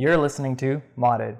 [0.00, 1.36] You're listening to Modded.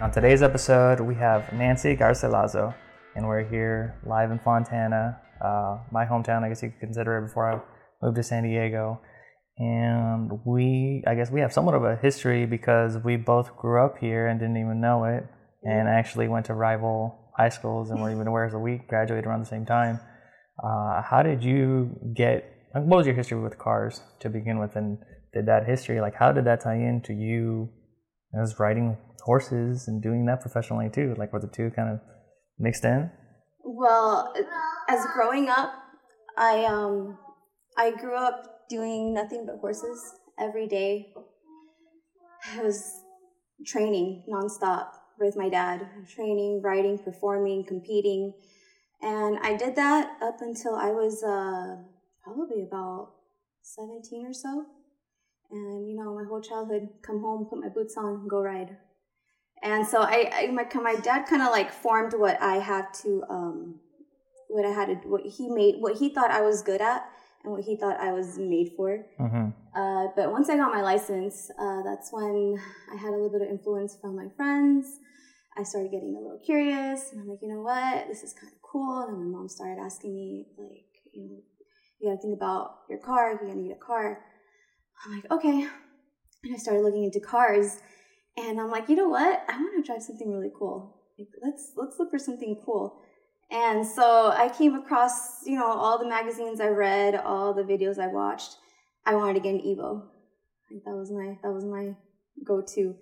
[0.00, 2.74] On today's episode, we have Nancy Garcilazo,
[3.16, 7.26] and we're here live in Fontana, uh, my hometown, I guess you could consider it
[7.26, 7.60] before I
[8.02, 9.02] moved to San Diego.
[9.58, 13.98] And we, I guess we have somewhat of a history because we both grew up
[13.98, 15.26] here and didn't even know it,
[15.62, 19.26] and actually went to rival high schools and were even aware as a week, graduated
[19.26, 20.00] around the same time.
[20.62, 24.76] Uh, how did you get, what was your history with cars to begin with?
[24.76, 24.98] And
[25.32, 27.68] did that history, like, how did that tie into you
[28.40, 31.14] as riding horses and doing that professionally too?
[31.18, 32.00] Like, were the two kind of
[32.58, 33.10] mixed in?
[33.64, 34.32] Well,
[34.88, 35.72] as growing up,
[36.38, 37.18] I um
[37.76, 40.00] I grew up doing nothing but horses
[40.38, 41.12] every day.
[42.52, 43.00] I was
[43.66, 44.88] training nonstop
[45.18, 48.32] with my dad, training, riding, performing, competing.
[49.02, 51.76] And I did that up until I was uh,
[52.24, 53.12] probably about
[53.62, 54.64] 17 or so.
[55.50, 58.76] And, you know, my whole childhood, come home, put my boots on, go ride.
[59.62, 63.22] And so I, I my, my dad kind of like formed what I had to,
[63.28, 63.80] um,
[64.48, 67.08] what I had to, what he made, what he thought I was good at
[67.44, 69.04] and what he thought I was made for.
[69.20, 69.48] Mm-hmm.
[69.74, 72.58] Uh, but once I got my license, uh, that's when
[72.92, 74.98] I had a little bit of influence from my friends.
[75.56, 78.52] I started getting a little curious, and I'm like, you know what, this is kind
[78.52, 79.06] of cool.
[79.08, 81.38] And my mom started asking me, like, you know,
[81.98, 84.20] you gotta think about your car, if you're gonna need a car.
[85.04, 85.66] I'm like, okay.
[86.44, 87.78] And I started looking into cars,
[88.36, 91.02] and I'm like, you know what, I want to drive something really cool.
[91.18, 93.00] Like, let's let's look for something cool.
[93.50, 97.98] And so I came across, you know, all the magazines I read, all the videos
[97.98, 98.56] I watched.
[99.06, 100.02] I wanted to get an Evo.
[100.70, 101.94] Like that was my that was my
[102.44, 102.96] go-to.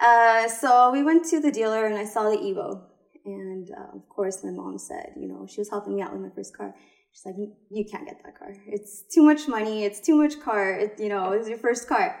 [0.00, 2.91] Uh, so we went to the dealer and I saw the Evo.
[3.24, 6.22] And uh, of course, my mom said, you know, she was helping me out with
[6.22, 6.74] my first car.
[7.12, 7.36] She's like,
[7.70, 8.54] you can't get that car.
[8.66, 9.84] It's too much money.
[9.84, 10.72] It's too much car.
[10.72, 12.18] It, you know, it's your first car.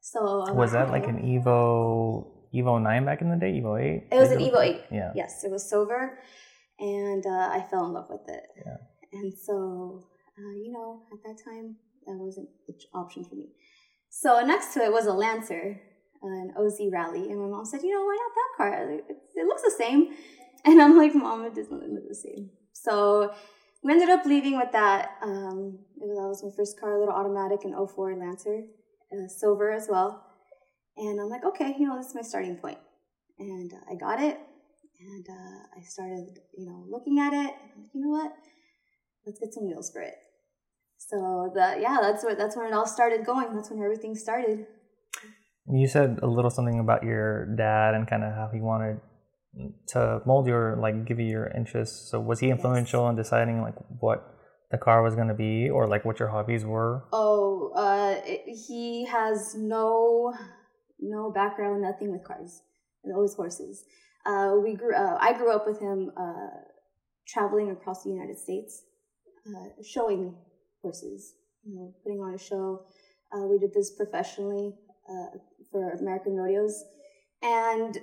[0.00, 3.60] So Was like, that like an Evo Evo 9 back in the day?
[3.60, 4.08] Evo 8?
[4.10, 4.80] It was an Evo 8.
[4.90, 5.12] Yeah.
[5.14, 6.18] Yes, it was silver.
[6.78, 8.44] And uh, I fell in love with it.
[8.64, 8.76] Yeah.
[9.12, 10.06] And so,
[10.38, 13.48] uh, you know, at that time, that wasn't the ch- option for me.
[14.08, 15.80] So next to it was a Lancer,
[16.22, 17.30] an OZ Rally.
[17.30, 18.90] And my mom said, you know, why not that car?
[18.90, 19.04] It,
[19.36, 20.14] it looks the same.
[20.64, 22.50] And I'm like, mom, it doesn't look the same.
[22.72, 23.32] So
[23.82, 25.12] we ended up leaving with that.
[25.22, 28.64] Um, that was my first car, a little automatic, an 04 Lancer,
[29.12, 30.24] uh, silver as well.
[30.96, 32.78] And I'm like, okay, you know, this is my starting point.
[33.38, 34.38] And uh, I got it.
[35.00, 36.28] And uh, I started,
[36.58, 37.54] you know, looking at it.
[37.54, 38.32] And like, you know what?
[39.24, 40.14] Let's get some wheels for it.
[40.98, 43.54] So that, yeah, that's what that's when it all started going.
[43.54, 44.66] That's when everything started.
[45.66, 49.00] You said a little something about your dad and kind of how he wanted
[49.88, 52.10] to mold your, like, give you your interests.
[52.10, 54.24] So was he influential in deciding, like, what
[54.70, 57.04] the car was going to be or, like, what your hobbies were?
[57.12, 60.32] Oh, uh, it, he has no
[60.98, 62.62] no background, nothing with cars.
[63.02, 63.84] And always horses.
[64.26, 64.94] Uh, we grew.
[64.94, 66.50] Uh, I grew up with him uh,
[67.26, 68.82] traveling across the United States,
[69.46, 70.36] uh, showing
[70.82, 71.34] horses.
[71.64, 72.84] You know, putting on a show.
[73.32, 74.74] Uh, we did this professionally
[75.08, 75.38] uh,
[75.70, 76.84] for American rodeos,
[77.42, 77.98] and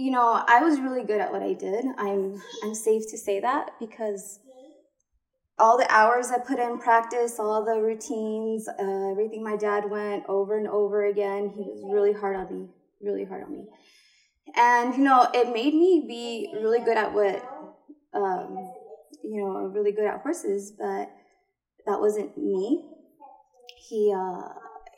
[0.00, 1.84] you know, I was really good at what I did.
[1.98, 4.40] I'm I'm safe to say that because
[5.58, 10.24] all the hours I put in practice, all the routines, uh, everything my dad went
[10.26, 11.52] over and over again.
[11.54, 12.68] He was really hard on me,
[13.02, 13.66] really hard on me.
[14.56, 17.44] And, you know, it made me be really good at what,
[18.14, 18.72] um,
[19.22, 21.10] you know, really good at horses, but
[21.86, 22.86] that wasn't me.
[23.88, 24.48] He, uh,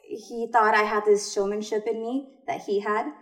[0.05, 3.13] he thought I had this showmanship in me that he had.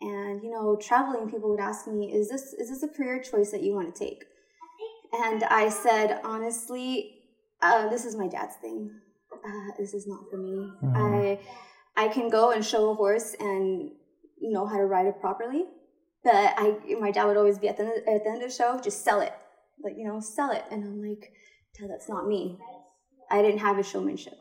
[0.00, 3.50] And, you know, traveling, people would ask me, is this, is this a career choice
[3.50, 4.24] that you want to take?
[5.12, 7.16] And I said, honestly,
[7.60, 8.90] uh, this is my dad's thing.
[9.32, 10.70] Uh, this is not for me.
[10.82, 10.94] Mhm.
[10.96, 11.38] I
[11.96, 13.90] I can go and show a horse and
[14.40, 15.66] know how to ride it properly,
[16.24, 18.54] but I my dad would always be at the end, at the end of the
[18.54, 19.32] show, just sell it,
[19.82, 20.64] like you know, sell it.
[20.70, 21.32] And I'm like,
[21.78, 22.58] Dad, that's not me.
[23.30, 24.38] I didn't have a showmanship.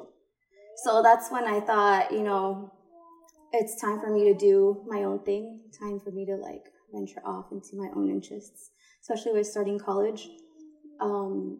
[0.84, 2.72] So that's when I thought, you know,
[3.54, 5.62] it's time for me to do my own thing.
[5.78, 10.30] Time for me to like venture off into my own interests, especially with starting college
[11.00, 11.60] um,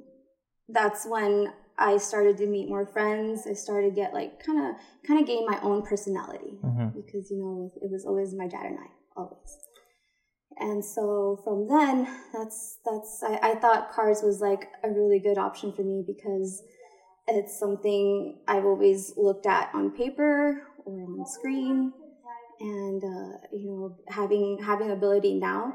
[0.68, 3.48] that's when I started to meet more friends.
[3.50, 4.76] I started to get like kind of
[5.08, 6.94] kind of gain my own personality Mhm.
[6.94, 9.58] because you know it was always my dad and I always.
[10.58, 15.38] And so from then, that's that's I, I thought cars was like a really good
[15.38, 16.62] option for me because
[17.28, 20.64] it's something I've always looked at on paper
[20.98, 21.94] on screen,
[22.60, 25.74] and uh, you know having having ability now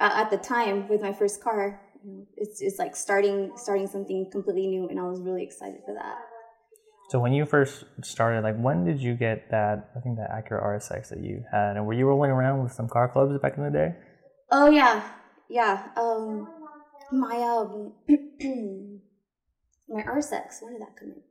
[0.00, 3.86] uh, at the time with my first car You know, it's it's like starting starting
[3.86, 6.18] something completely new, and I was really excited for that.
[7.10, 9.90] So when you first started, like when did you get that?
[9.96, 12.88] I think that Acura RSX that you had, and were you rolling around with some
[12.88, 13.94] car clubs back in the day?
[14.50, 15.02] Oh yeah,
[15.48, 15.88] yeah.
[15.96, 16.48] Um,
[17.12, 17.92] my um,
[19.88, 20.62] my RSX.
[20.62, 21.22] When did that come in?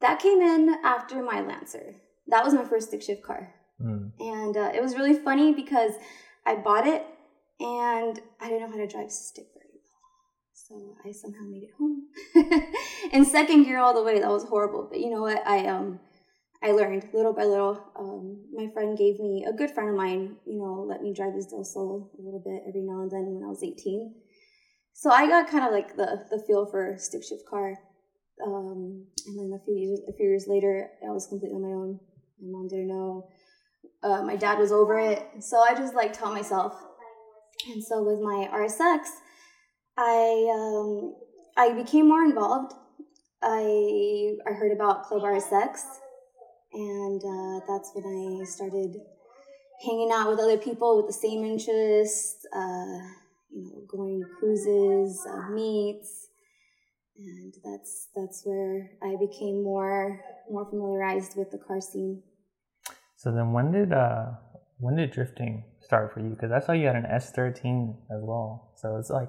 [0.00, 1.96] That came in after my Lancer.
[2.30, 4.10] That was my first stick shift car, mm.
[4.18, 5.92] and uh, it was really funny because
[6.46, 7.04] I bought it
[7.60, 10.16] and I didn't know how to drive stick very well,
[10.52, 12.06] so I somehow made it home.
[13.12, 14.88] in second gear all the way, that was horrible.
[14.90, 15.46] But you know what?
[15.46, 16.00] I um
[16.62, 17.80] I learned little by little.
[17.98, 21.34] Um, my friend gave me a good friend of mine, you know, let me drive
[21.34, 24.14] his Del Sol a little bit every now and then when I was 18.
[24.92, 27.78] So I got kind of like the the feel for stick shift car.
[28.44, 31.74] Um, and then a few years a few years later, I was completely on my
[31.74, 32.00] own.
[32.42, 33.28] My mom didn't know.
[34.02, 36.74] Uh, my dad was over it, so I just like taught myself.
[37.70, 39.08] And so with my RSX,
[39.96, 41.14] I um,
[41.56, 42.72] I became more involved.
[43.42, 45.80] I I heard about Club RSX,
[46.72, 48.96] and uh, that's when I started
[49.84, 52.46] hanging out with other people with the same interests.
[52.54, 53.00] Uh,
[53.50, 56.28] you know, going to cruises, uh, meets,
[57.18, 60.20] and that's that's where I became more
[60.50, 62.22] more familiarized with the car scene.
[63.20, 64.30] So then, when did uh
[64.78, 66.30] when did drifting start for you?
[66.30, 68.72] Because I saw you had an S13 as well.
[68.76, 69.28] So it's like,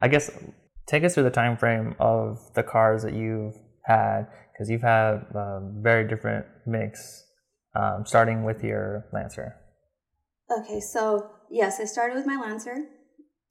[0.00, 0.30] I guess,
[0.86, 5.26] take us through the time frame of the cars that you've had, because you've had
[5.34, 7.24] a very different mix,
[7.74, 9.56] um, starting with your Lancer.
[10.48, 12.76] Okay, so yes, I started with my Lancer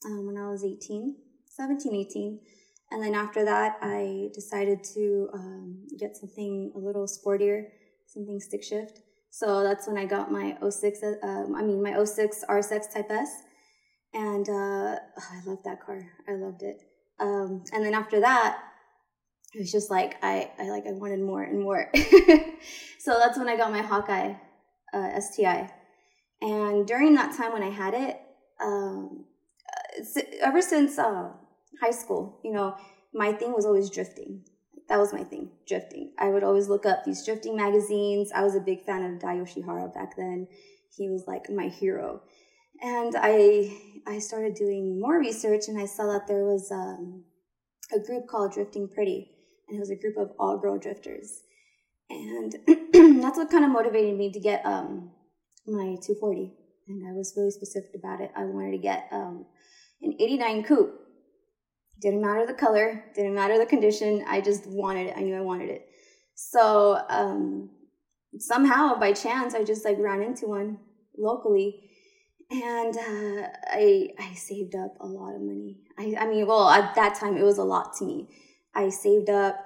[0.05, 1.17] um, when I was 18,
[1.47, 2.39] 17, 18.
[2.91, 7.63] And then after that, I decided to um, get something a little sportier,
[8.07, 9.01] something stick shift.
[9.31, 13.43] So that's when I got my 06, um, I mean, my 06 RSX Type S.
[14.13, 14.51] And uh,
[14.99, 16.05] oh, I loved that car.
[16.27, 16.83] I loved it.
[17.19, 18.59] Um, and then after that,
[19.53, 21.89] it was just like I, I like I wanted more and more.
[22.99, 24.33] so that's when I got my Hawkeye
[24.93, 25.71] uh, STI.
[26.41, 28.19] And during that time when I had it,
[28.61, 29.25] um,
[30.41, 31.29] ever since uh,
[31.81, 32.75] high school, you know,
[33.13, 34.43] my thing was always drifting.
[34.89, 36.11] That was my thing, drifting.
[36.19, 38.31] I would always look up these drifting magazines.
[38.33, 40.47] I was a big fan of Dai Yoshihara back then.
[40.95, 42.21] He was like my hero.
[42.81, 43.77] And I
[44.07, 47.23] I started doing more research and I saw that there was um,
[47.93, 49.29] a group called Drifting Pretty,
[49.67, 51.41] and it was a group of all girl drifters.
[52.09, 52.55] And
[53.21, 55.11] that's what kind of motivated me to get um,
[55.67, 56.51] my 240.
[56.87, 58.31] And I was really specific about it.
[58.35, 59.45] I wanted to get um,
[60.01, 61.00] an 89 coupe.
[62.01, 64.25] Didn't matter the color, didn't matter the condition.
[64.27, 65.13] I just wanted it.
[65.15, 65.87] I knew I wanted it.
[66.33, 67.69] So um,
[68.39, 70.79] somehow, by chance, I just like ran into one
[71.15, 71.91] locally,
[72.49, 75.77] and uh, I I saved up a lot of money.
[75.99, 78.27] I I mean, well, at that time it was a lot to me.
[78.73, 79.63] I saved up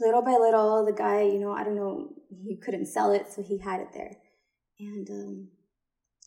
[0.00, 0.84] little by little.
[0.86, 2.08] The guy, you know, I don't know,
[2.42, 4.16] he couldn't sell it, so he had it there,
[4.80, 5.48] and um,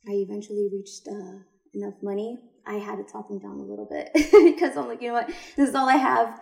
[0.07, 1.39] I eventually reached uh,
[1.73, 5.09] enough money I had to talk him down a little bit because I'm like, you
[5.09, 6.39] know what, this is all I have.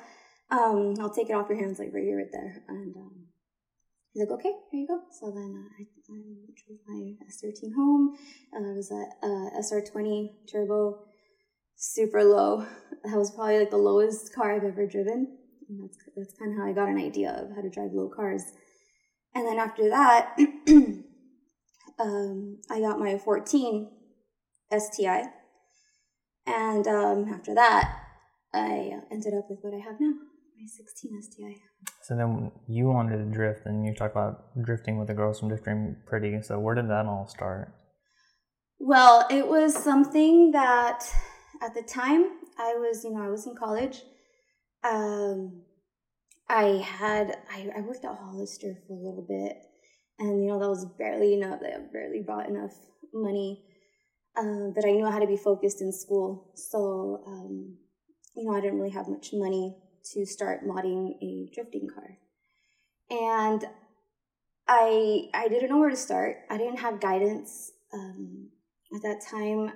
[0.50, 2.64] Um, I'll take it off your hands, like right here, right there.
[2.68, 3.26] And um,
[4.14, 5.02] he's like, okay, here you go.
[5.12, 6.20] So then uh, I, I
[6.56, 8.16] drove my S13 home.
[8.54, 11.00] Uh, it was a uh, SR20 turbo,
[11.76, 12.66] super low.
[13.04, 15.38] That was probably like the lowest car I've ever driven.
[15.70, 18.10] And that's that's kind of how I got an idea of how to drive low
[18.10, 18.44] cars.
[19.36, 20.36] And then after that,
[22.00, 23.90] um, I got my 14
[24.72, 25.26] STI
[26.48, 28.04] and um, after that,
[28.54, 30.14] I ended up with what I have now,
[30.58, 31.56] my 16 STI.
[32.04, 35.50] So then you wanted to drift, and you talk about drifting with the girls from
[35.50, 36.42] Drifting Pretty.
[36.42, 37.74] So where did that all start?
[38.80, 41.04] Well, it was something that
[41.62, 44.02] at the time I was, you know, I was in college.
[44.84, 45.64] Um,
[46.50, 49.58] I had I, I worked at Hollister for a little bit,
[50.20, 51.60] and you know that was barely enough.
[51.60, 52.74] That barely brought enough
[53.14, 53.64] money
[54.38, 56.52] uh, that I knew I had to be focused in school.
[56.56, 57.78] So, um,
[58.36, 59.76] you know, I didn't really have much money
[60.14, 62.18] to start modding a drifting car.
[63.10, 63.66] And
[64.68, 66.38] I I didn't know where to start.
[66.50, 68.50] I didn't have guidance um,
[68.96, 69.72] at that time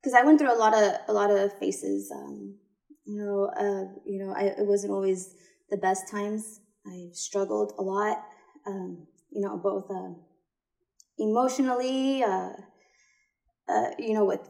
[0.00, 2.12] because I went through a lot of a lot of phases.
[2.14, 2.56] Um,
[3.04, 5.34] you know, uh, you know, I, it wasn't always
[5.70, 6.60] the best times.
[6.86, 8.18] I struggled a lot.
[8.66, 10.12] Um, you know, both uh,
[11.18, 12.50] emotionally, uh,
[13.68, 14.40] uh, you know, with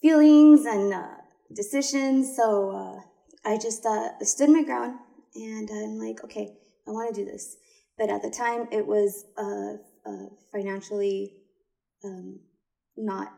[0.00, 1.16] feelings and uh,
[1.54, 2.36] decisions.
[2.36, 4.98] So uh, I just uh, stood my ground
[5.34, 6.56] and I'm like, okay,
[6.86, 7.56] I want to do this.
[7.98, 9.78] But at the time, it was uh,
[10.52, 11.32] financially
[12.04, 12.40] um,
[12.96, 13.32] not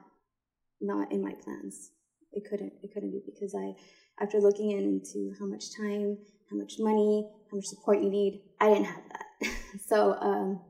[0.81, 1.91] not in my plans.
[2.33, 3.75] it couldn't it couldn't be because I
[4.23, 6.19] after looking into how much time,
[6.51, 9.51] how much money, how much support you need, I didn't have that.
[9.87, 10.61] so um,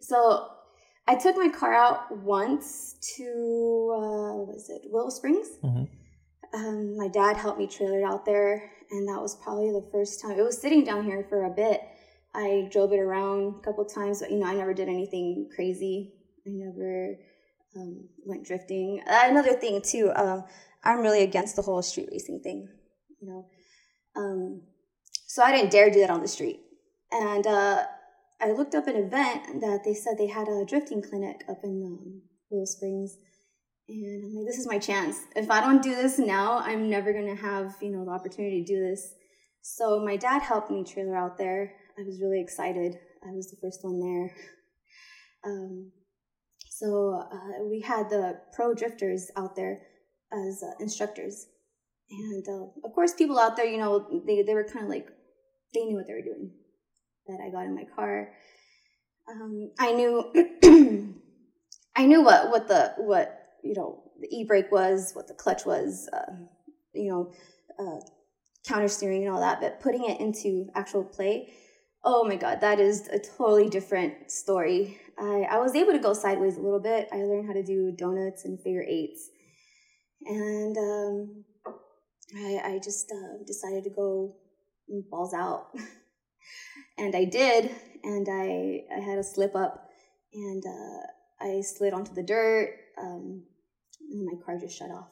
[0.00, 0.48] so
[1.08, 3.24] I took my car out once to
[3.96, 5.48] uh, what was it Willow Springs.
[5.64, 5.84] Mm-hmm.
[6.54, 10.20] Um, my dad helped me trailer it out there, and that was probably the first
[10.20, 10.38] time.
[10.38, 11.80] It was sitting down here for a bit.
[12.34, 16.12] I drove it around a couple times, but you know, I never did anything crazy.
[16.46, 17.16] I never
[17.74, 19.02] um, went drifting.
[19.08, 20.44] Uh, another thing too, um,
[20.84, 22.68] I'm really against the whole street racing thing.
[23.22, 23.46] You know,
[24.14, 24.62] um,
[25.26, 26.60] so I didn't dare do that on the street.
[27.10, 27.84] And uh,
[28.40, 31.82] I looked up an event that they said they had a drifting clinic up in
[31.84, 33.16] um, Willow Springs.
[33.88, 35.18] And I'm like, this is my chance.
[35.34, 38.72] If I don't do this now, I'm never gonna have, you know, the opportunity to
[38.72, 39.14] do this.
[39.62, 41.72] So my dad helped me trailer out there.
[41.98, 42.96] I was really excited.
[43.26, 44.36] I was the first one there.
[45.44, 45.92] Um,
[46.70, 49.80] so uh, we had the pro drifters out there
[50.32, 51.46] as uh, instructors,
[52.10, 55.08] and uh, of course, people out there, you know, they they were kind of like
[55.74, 56.52] they knew what they were doing.
[57.28, 58.30] That I got in my car,
[59.30, 60.32] um, I knew
[61.96, 65.64] I knew what what the what you know the e brake was, what the clutch
[65.64, 66.32] was, uh,
[66.92, 67.32] you know,
[67.78, 68.00] uh,
[68.66, 69.60] counter steering and all that.
[69.60, 71.52] But putting it into actual play,
[72.04, 74.98] oh my god, that is a totally different story.
[75.18, 77.08] I, I was able to go sideways a little bit.
[77.12, 79.28] I learned how to do donuts and figure eights,
[80.24, 81.44] and um,
[82.36, 84.36] I, I just uh, decided to go
[85.10, 85.68] balls out,
[86.98, 87.74] and I did.
[88.04, 89.90] And I I had a slip up,
[90.32, 92.74] and uh, I slid onto the dirt.
[93.00, 93.42] Um,
[94.10, 95.08] and my car just shut off.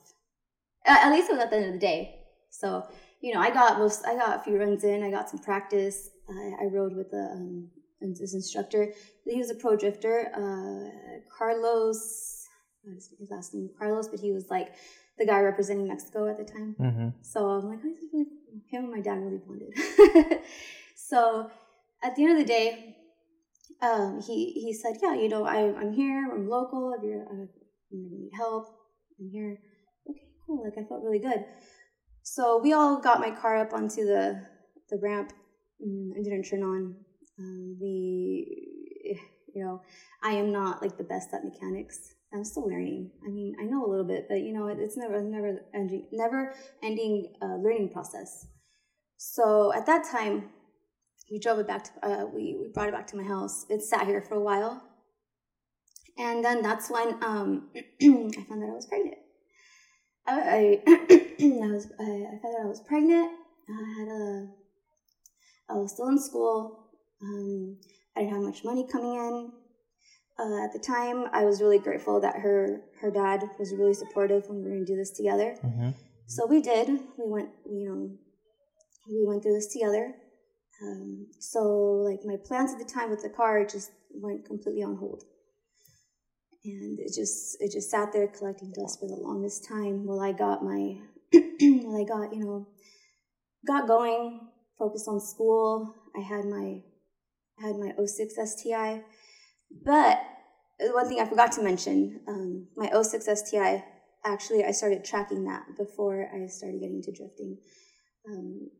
[0.84, 2.20] At least it was at the end of the day.
[2.50, 2.86] So
[3.20, 4.06] you know, I got most.
[4.06, 5.02] I got a few runs in.
[5.02, 6.10] I got some practice.
[6.28, 7.68] I, I rode with the um,
[8.00, 8.92] this instructor.
[9.24, 10.30] He was a pro drifter.
[10.34, 12.46] Uh, Carlos,
[12.84, 14.74] his last name Carlos, but he was like
[15.18, 16.76] the guy representing Mexico at the time.
[16.78, 17.08] Mm-hmm.
[17.22, 18.60] So I'm like, oh, this is really cool.
[18.70, 20.40] Him and my dad really bonded.
[20.94, 21.50] so
[22.02, 22.96] at the end of the day,
[23.82, 26.30] um, he he said, yeah, you know, I I'm here.
[26.32, 26.94] I'm local.
[26.96, 27.46] If you're, uh,
[27.90, 28.66] you need help,
[29.20, 29.58] I'm here.
[30.08, 30.64] Okay, cool.
[30.64, 31.44] Like I felt really good.
[32.22, 34.42] So we all got my car up onto the
[34.90, 35.32] the ramp.
[35.80, 36.96] I didn't turn on.
[37.38, 39.18] Um, we,
[39.54, 39.82] you know,
[40.22, 42.14] I am not like the best at mechanics.
[42.32, 43.10] I'm still learning.
[43.26, 46.08] I mean, I know a little bit, but you know, it, it's never, never ending,
[46.12, 48.46] never ending uh, learning process.
[49.16, 50.50] So at that time,
[51.30, 53.66] we drove it back to, uh, we, we brought it back to my house.
[53.68, 54.82] It sat here for a while.
[56.18, 59.16] And then that's when um, I found that I was pregnant.
[60.26, 63.30] I, I, I was, I, I found out I was pregnant.
[63.68, 64.48] I had a,
[65.68, 66.88] I was still in school.
[67.22, 67.78] Um,
[68.16, 69.52] I didn't have much money coming in.
[70.38, 74.46] Uh, at the time, I was really grateful that her her dad was really supportive
[74.48, 75.56] when we were going to do this together.
[75.64, 75.90] Mm-hmm.
[76.26, 76.88] So we did.
[76.88, 78.10] We went, you know,
[79.08, 80.14] we went through this together.
[80.82, 81.60] Um, so
[82.04, 85.24] like my plans at the time with the car just went completely on hold,
[86.64, 90.32] and it just it just sat there collecting dust for the longest time while I
[90.32, 90.98] got my
[91.32, 92.68] while I got you know
[93.66, 94.40] got going,
[94.78, 95.94] focused on school.
[96.16, 96.82] I had my
[97.58, 99.02] I had my 06 STI,
[99.84, 100.20] but
[100.78, 103.82] one thing I forgot to mention, um, my 06 STI,
[104.24, 107.56] actually I started tracking that before I started getting into drifting.
[108.28, 108.70] Um,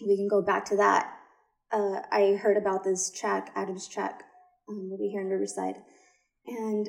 [0.00, 1.10] we can go back to that.
[1.72, 4.22] Uh, I heard about this track, Adams track,
[4.68, 5.76] um, be here in Riverside.
[6.46, 6.88] And,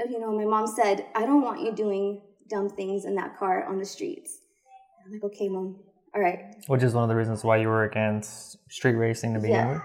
[0.00, 3.36] uh, you know, my mom said, I don't want you doing dumb things in that
[3.38, 4.38] car on the streets.
[5.04, 5.80] I'm like, okay, mom,
[6.14, 6.54] all right.
[6.68, 9.72] Which is one of the reasons why you were against street racing to begin Yeah.
[9.72, 9.82] with.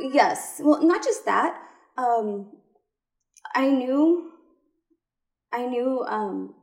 [0.00, 0.60] Y- yes.
[0.62, 1.58] Well, not just that.
[1.96, 2.52] Um,
[3.54, 4.32] I knew,
[5.52, 6.54] I knew, um,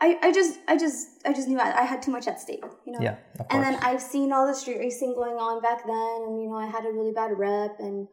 [0.00, 2.64] I, I just, I just, I just knew I, I had too much at stake,
[2.84, 2.98] you know?
[3.00, 3.48] Yeah, of course.
[3.50, 6.56] And then I've seen all the street racing going on back then, and you know,
[6.56, 8.08] I had a really bad rep and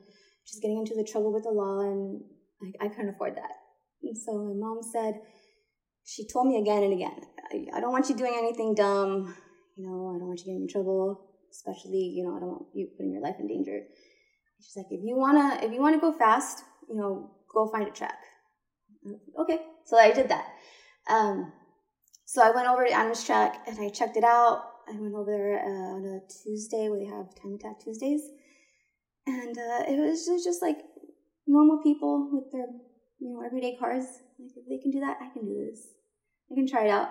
[0.45, 2.21] just getting into the trouble with the law, and
[2.61, 3.51] I, I couldn't afford that.
[4.03, 5.21] And so my mom said,
[6.05, 7.21] she told me again and again,
[7.51, 9.35] I, I don't want you doing anything dumb,
[9.75, 12.65] you know, I don't want you getting in trouble, especially, you know, I don't want
[12.73, 13.81] you putting your life in danger.
[14.59, 17.91] She's like, if you wanna, if you wanna go fast, you know, go find a
[17.91, 18.19] track.
[19.39, 20.45] Okay, so I did that.
[21.09, 21.51] Um,
[22.31, 24.63] so I went over to Adams Track and I checked it out.
[24.87, 28.21] I went over there uh, on a Tuesday We have time attack Tuesdays,
[29.27, 30.77] and uh, it was just, just like
[31.45, 32.67] normal people with their
[33.19, 34.05] you know everyday cars.
[34.39, 35.87] Like if they can do that, I can do this.
[36.49, 37.09] I can try it out.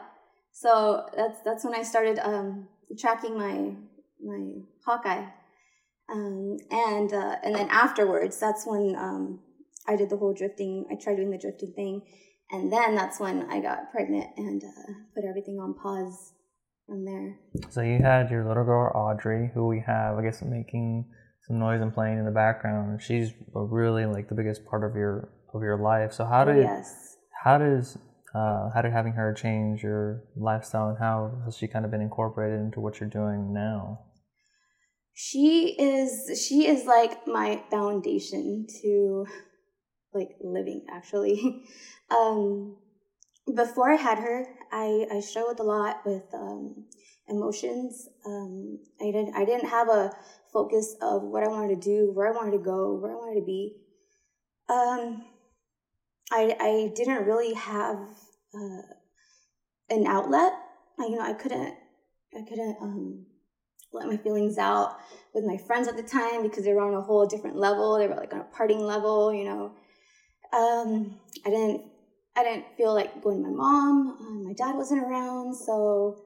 [0.53, 3.75] So that's that's when I started um, tracking my
[4.25, 5.27] my Hawkeye,
[6.11, 9.41] um, and uh, and then afterwards, that's when um,
[9.87, 10.87] I did the whole drifting.
[10.91, 12.03] I tried doing the drifting thing,
[12.53, 16.33] and then that's when I got pregnant and uh, put everything on pause
[16.87, 17.39] from there.
[17.71, 21.07] So you had your little girl Audrey, who we have, I guess, making
[21.47, 23.03] some noise and playing in the background.
[23.03, 26.13] She's really like the biggest part of your of your life.
[26.13, 27.17] So how Oh, did yes.
[27.45, 27.97] how does
[28.35, 32.01] uh, how did having her change your lifestyle, and how has she kind of been
[32.01, 34.01] incorporated into what you're doing now?
[35.13, 39.27] She is she is like my foundation to
[40.13, 41.65] like living actually.
[42.11, 42.77] um
[43.55, 46.85] before I had her, I I struggled a lot with um
[47.29, 48.09] emotions.
[48.27, 50.13] Um I didn't I didn't have a
[50.53, 53.41] focus of what I wanted to do, where I wanted to go, where I wanted
[53.41, 53.77] to be.
[54.69, 55.23] Um
[56.31, 57.99] I I didn't really have
[58.55, 58.83] uh,
[59.89, 60.53] an outlet.
[60.99, 61.75] I, you know, I couldn't
[62.37, 63.27] I couldn't um
[63.93, 64.97] let my feelings out
[65.35, 67.99] with my friends at the time because they were on a whole different level.
[67.99, 69.73] They were like on a partying level, you know.
[70.53, 71.17] Um,
[71.47, 71.83] I didn't,
[72.37, 74.17] I didn't feel like going to my mom.
[74.21, 76.23] Um, my dad wasn't around, so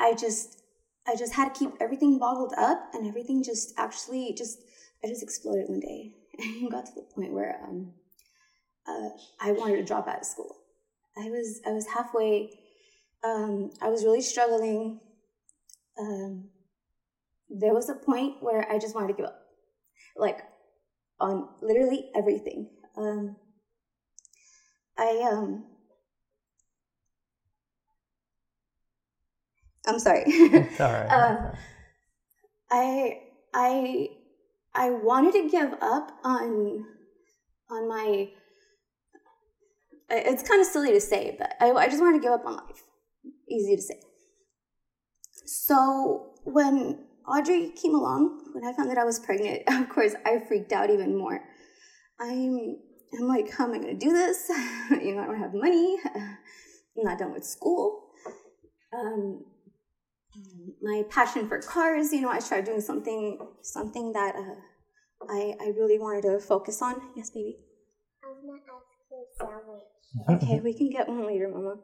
[0.00, 0.62] I just,
[1.06, 4.58] I just had to keep everything bottled up, and everything just actually just,
[5.04, 7.92] I just exploded one day, and got to the point where um,
[8.86, 9.10] uh,
[9.40, 10.56] I wanted to drop out of school.
[11.16, 12.50] I was, I was halfway.
[13.24, 15.00] Um, I was really struggling.
[15.98, 16.50] Um,
[17.50, 19.40] there was a point where I just wanted to give up,
[20.16, 20.40] like
[21.18, 22.70] on literally everything.
[22.96, 23.36] Um,
[24.98, 25.64] I um,
[29.86, 30.24] I'm sorry.
[30.26, 31.06] It's all right.
[31.08, 31.52] Uh,
[32.70, 33.20] I
[33.54, 34.08] I
[34.74, 36.84] I wanted to give up on
[37.70, 38.28] on my.
[40.10, 42.56] It's kind of silly to say, but I, I just wanted to give up on
[42.56, 42.82] life.
[43.48, 44.00] Easy to say.
[45.44, 50.38] So when Audrey came along, when I found that I was pregnant, of course I
[50.38, 51.40] freaked out even more.
[52.20, 52.78] I'm
[53.14, 54.48] I'm like, how am I gonna do this?
[54.90, 55.98] you know, I don't have money.
[56.14, 58.10] I'm not done with school.
[58.92, 59.44] Um,
[60.82, 65.66] my passion for cars, you know, I tried doing something something that uh, I I
[65.76, 67.00] really wanted to focus on.
[67.16, 67.58] Yes, baby.
[68.24, 68.60] I was gonna
[69.10, 69.46] a
[70.28, 70.42] sandwich.
[70.42, 71.76] Okay, we can get one later, Mama.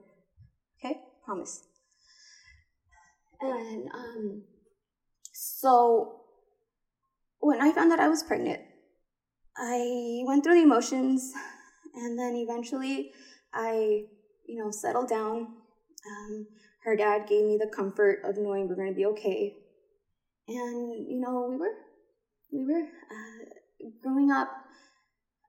[0.78, 1.62] Okay, promise.
[3.40, 4.42] And um,
[5.32, 6.20] so
[7.40, 8.60] when I found that I was pregnant,
[9.56, 11.32] I went through the emotions,
[11.94, 13.12] and then eventually,
[13.52, 14.04] I,
[14.46, 15.46] you know, settled down.
[16.06, 16.46] Um,
[16.84, 19.54] her dad gave me the comfort of knowing we're going to be okay,
[20.48, 21.74] and you know, we were,
[22.52, 24.50] we were uh, growing up.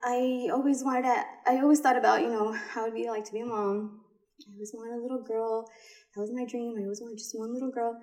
[0.03, 3.33] I always wanted to, I always thought about, you know, how it'd be like to
[3.33, 4.01] be a mom.
[4.47, 5.65] I always wanted a little girl.
[6.13, 6.75] That was my dream.
[6.77, 7.99] I always wanted just one little girl.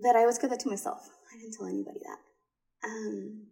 [0.00, 1.00] That I always kept that to myself.
[1.30, 2.88] I didn't tell anybody that.
[2.88, 3.46] Um,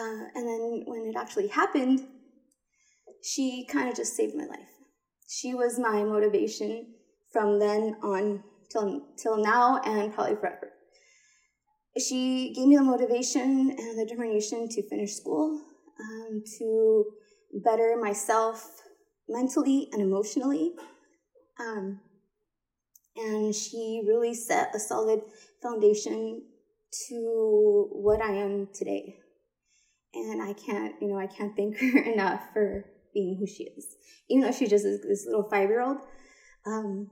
[0.00, 2.06] uh, and then when it actually happened,
[3.22, 4.72] she kind of just saved my life.
[5.28, 6.94] She was my motivation
[7.32, 10.70] from then on till till now and probably forever.
[11.98, 15.60] She gave me the motivation and the determination to finish school,
[16.00, 17.04] um, to
[17.64, 18.64] better myself
[19.28, 20.72] mentally and emotionally.
[21.58, 22.00] Um,
[23.16, 25.20] and she really set a solid
[25.62, 26.42] foundation
[27.08, 29.18] to what I am today.
[30.12, 33.86] And I can't, you know, I can't thank her enough for being who she is.
[34.28, 35.98] Even though she's just this, this little five year old,
[36.66, 37.10] um,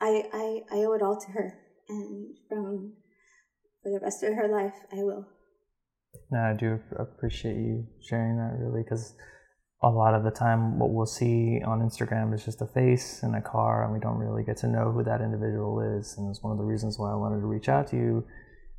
[0.00, 1.58] I, I, I owe it all to her.
[1.88, 2.94] And from
[3.82, 5.26] for the rest of her life, I will.
[6.30, 9.14] No, I do appreciate you sharing that really because
[9.82, 13.34] a lot of the time what we'll see on Instagram is just a face in
[13.34, 16.14] a car and we don't really get to know who that individual is.
[16.16, 18.24] And it's one of the reasons why I wanted to reach out to you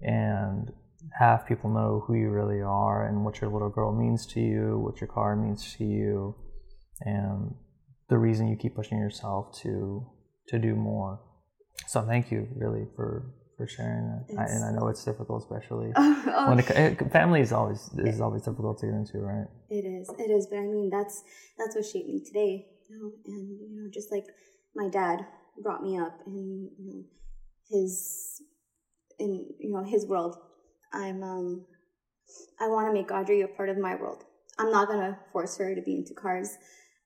[0.02, 0.72] and
[1.20, 4.80] have people know who you really are and what your little girl means to you,
[4.80, 6.36] what your car means to you,
[7.02, 7.54] and
[8.10, 10.06] the reason you keep pushing yourself to
[10.50, 11.20] to do more.
[11.88, 14.26] So thank you really for for sharing that.
[14.38, 17.90] I, and I know it's difficult, especially Oh, oh, when it, it, family is always
[17.98, 19.48] is always difficult to get into, right?
[19.70, 20.10] It is.
[20.20, 20.48] It is.
[20.48, 21.24] But I mean, that's
[21.58, 22.68] that's what shaped me today.
[22.90, 24.26] You know, and you know, just like
[24.76, 25.26] my dad
[25.62, 27.04] brought me up in you know
[27.70, 28.42] his
[29.20, 30.38] in you know his world.
[30.94, 31.66] I'm um
[32.60, 34.24] I want to make Audrey a part of my world.
[34.58, 36.58] I'm not gonna force her to be into cars.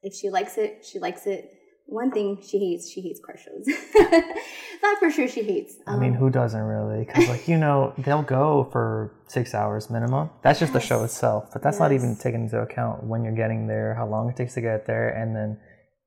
[0.04, 1.52] If she likes it, she likes it.
[1.88, 3.66] One thing she hates, she hates car shows.
[4.12, 5.76] that for sure she hates.
[5.88, 7.04] I mean, Um, who doesn't really?
[7.06, 10.30] Because like you know, they'll go for six hours minimum.
[10.44, 12.22] That's just the show itself, but that's not even Yes.
[12.22, 15.36] taking into account when you're getting there, how long it takes to get there, and
[15.36, 15.60] then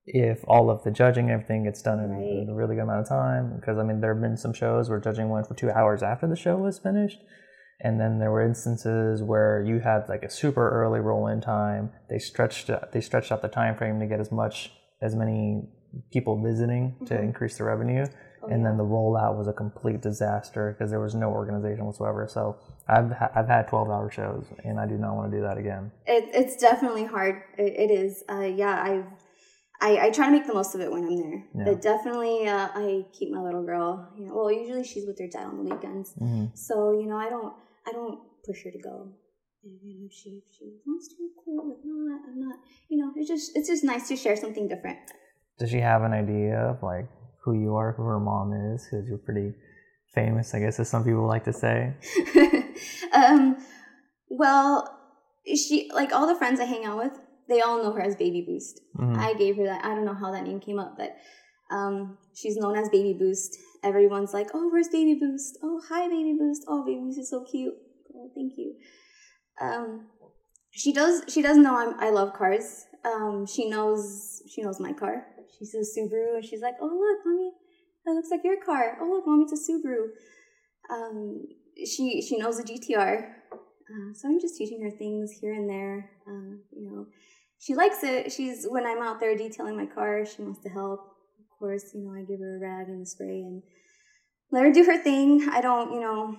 [0.05, 3.09] if all of the judging everything gets done in, in a really good amount of
[3.09, 3.55] time.
[3.59, 6.27] Because I mean, there have been some shows where judging went for two hours after
[6.27, 7.19] the show was finished.
[7.83, 11.91] And then there were instances where you had like a super early roll-in time.
[12.09, 15.67] They stretched they stretched out the time frame to get as much as many
[16.11, 17.23] people visiting to Mhm.
[17.23, 18.05] increase the revenue.
[18.41, 18.69] Oh, and yeah.
[18.69, 22.27] then the rollout was a complete disaster because there was no organization whatsoever.
[22.27, 25.43] So I've ha- I've had 12 hour shows, and I do not want to do
[25.43, 25.91] that again.
[26.05, 27.43] It, it's definitely hard.
[27.57, 28.23] It, it is.
[28.29, 29.05] Uh, yeah, I've,
[29.81, 31.43] I I try to make the most of it when I'm there.
[31.55, 31.63] Yeah.
[31.67, 34.09] But definitely, uh, I keep my little girl.
[34.17, 36.13] You know, well, usually she's with her dad on the weekends.
[36.17, 37.53] hmm So you know, I don't
[37.87, 39.13] I don't push her to go.
[39.63, 41.77] And, you know, if she if she wants to, cool.
[41.77, 42.59] If not, I'm not.
[42.89, 44.99] You know, it's just it's just nice to share something different.
[45.59, 47.07] Does she have an idea of like
[47.43, 48.87] who you are, who her mom is?
[48.89, 49.53] Because you're pretty
[50.13, 51.93] famous, I guess, as some people like to say.
[53.13, 53.57] um,
[54.29, 54.99] well,
[55.45, 57.17] she like all the friends I hang out with,
[57.47, 58.81] they all know her as Baby Boost.
[58.97, 59.17] Mhm.
[59.17, 59.85] I gave her that.
[59.85, 61.15] I don't know how that name came up, but
[61.71, 63.57] um, she's known as Baby Boost.
[63.83, 65.57] Everyone's like, "Oh, where's Baby Boost?
[65.63, 66.63] Oh, hi, Baby Boost.
[66.67, 67.73] Oh, Baby Boost is so cute.
[68.35, 68.75] Thank you."
[69.61, 70.07] Um,
[70.71, 71.23] she does.
[71.27, 72.85] She does know I'm, I love cars.
[73.05, 74.41] Um, she knows.
[74.49, 75.27] She knows my car.
[75.57, 77.51] She sees Subaru, and she's like, "Oh, look, mommy,
[78.05, 78.97] that looks like your car.
[79.01, 80.07] Oh, look, mommy, it's a Subaru."
[80.89, 81.45] Um,
[81.77, 83.29] she she knows the GTR.
[83.51, 86.09] Uh, so I'm just teaching her things here and there.
[86.27, 87.07] Um, you know,
[87.59, 88.31] she likes it.
[88.31, 91.12] She's when I'm out there detailing my car, she wants to help.
[91.63, 93.63] Course, you know, I give her a rag and a spray and
[94.51, 95.47] let her do her thing.
[95.49, 96.35] I don't, you know,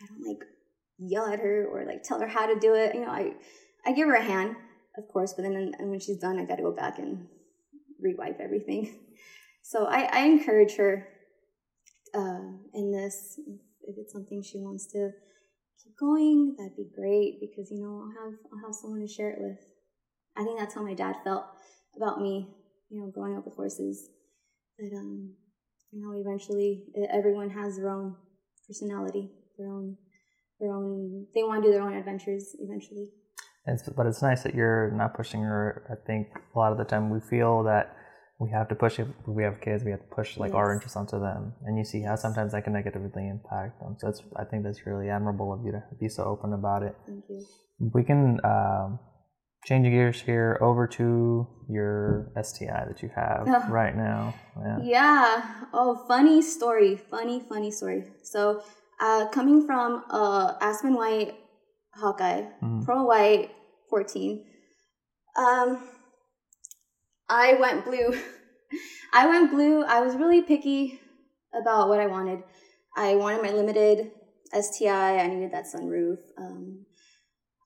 [0.00, 0.44] I don't like
[1.00, 2.94] yell at her or like tell her how to do it.
[2.94, 3.32] You know, I
[3.84, 4.54] I give her a hand,
[4.96, 7.26] of course, but then and when she's done, I got to go back and
[8.04, 8.94] rewipe everything.
[9.64, 11.06] So I, I encourage her
[12.12, 13.38] uh, in this.
[13.82, 15.10] If it's something she wants to
[15.82, 19.30] keep going, that'd be great because you know I'll have I'll have someone to share
[19.30, 19.58] it with.
[20.36, 21.44] I think that's how my dad felt
[21.96, 22.48] about me,
[22.90, 24.08] you know, growing up with horses.
[24.78, 25.34] That um,
[25.92, 28.16] you know, eventually everyone has their own
[28.66, 29.96] personality, their own,
[30.58, 31.26] their own.
[31.34, 33.08] They want to do their own adventures eventually.
[33.66, 35.86] It's, but it's nice that you're not pushing her.
[35.90, 37.94] I think a lot of the time we feel that
[38.40, 38.98] we have to push.
[38.98, 41.84] If we have kids, we have to push like our interests onto them, and you
[41.84, 43.96] see how sometimes that can negatively impact them.
[44.00, 46.96] So it's, I think that's really admirable of you to be so open about it.
[47.06, 47.46] Thank you.
[47.78, 48.98] We can um,
[49.64, 53.64] change of gears here over to your STI that you have Oh.
[53.70, 54.34] right now.
[54.60, 54.78] Yeah.
[54.82, 55.44] Yeah.
[55.72, 56.96] Oh, funny story.
[56.96, 58.04] Funny, funny story.
[58.22, 58.62] So,
[59.00, 61.34] uh, coming from uh, Aspen White
[61.94, 62.84] Hawkeye, Mhm.
[62.84, 63.50] Pro White
[63.90, 64.44] 14,
[65.36, 65.78] um,
[67.28, 68.14] I went blue.
[69.12, 69.84] I went blue.
[69.84, 71.00] I was really picky
[71.54, 72.42] about what I wanted.
[72.96, 74.10] I wanted my limited
[74.52, 75.18] STI.
[75.18, 76.18] I needed that sunroof.
[76.38, 76.86] Um,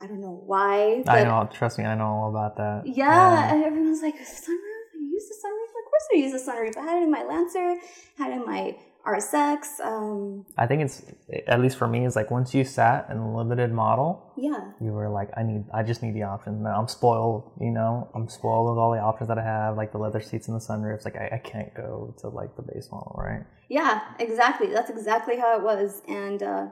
[0.00, 1.02] I don't know why.
[1.08, 1.48] I know.
[1.52, 2.82] Trust me, I know all about that.
[2.86, 4.86] yeah, and everyone's like, sunroof?
[4.94, 5.70] I use the sunroof?
[5.70, 6.76] Of course I use the sunroof.
[6.76, 7.76] I had it in my Lancer,
[8.18, 9.80] had it in my RSX.
[9.82, 11.02] Um, I think it's
[11.46, 12.04] at least for me.
[12.04, 15.64] It's like once you sat in the limited model, yeah, you were like, I need,
[15.72, 16.60] I just need the options.
[16.60, 19.92] Now I'm spoiled, you know, I'm spoiled with all the options that I have, like
[19.92, 21.04] the leather seats and the sunroofs.
[21.04, 23.44] Like I, I can't go to like the base model, right?
[23.70, 24.68] yeah, exactly.
[24.68, 26.02] That's exactly how it was.
[26.08, 26.66] And uh,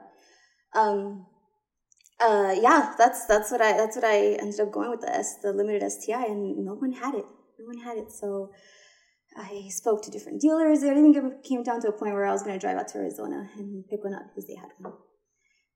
[0.75, 1.27] um,
[2.21, 5.37] uh, yeah, that's that's what I that's what I ended up going with the S,
[5.43, 7.27] the limited STI, and no one had it.
[7.59, 8.13] No one had it.
[8.13, 8.53] So
[9.37, 10.85] I spoke to different dealers.
[10.85, 12.99] Everything came- came down to a point where I was going to drive out to
[12.99, 14.93] Arizona and pick one up because they had one.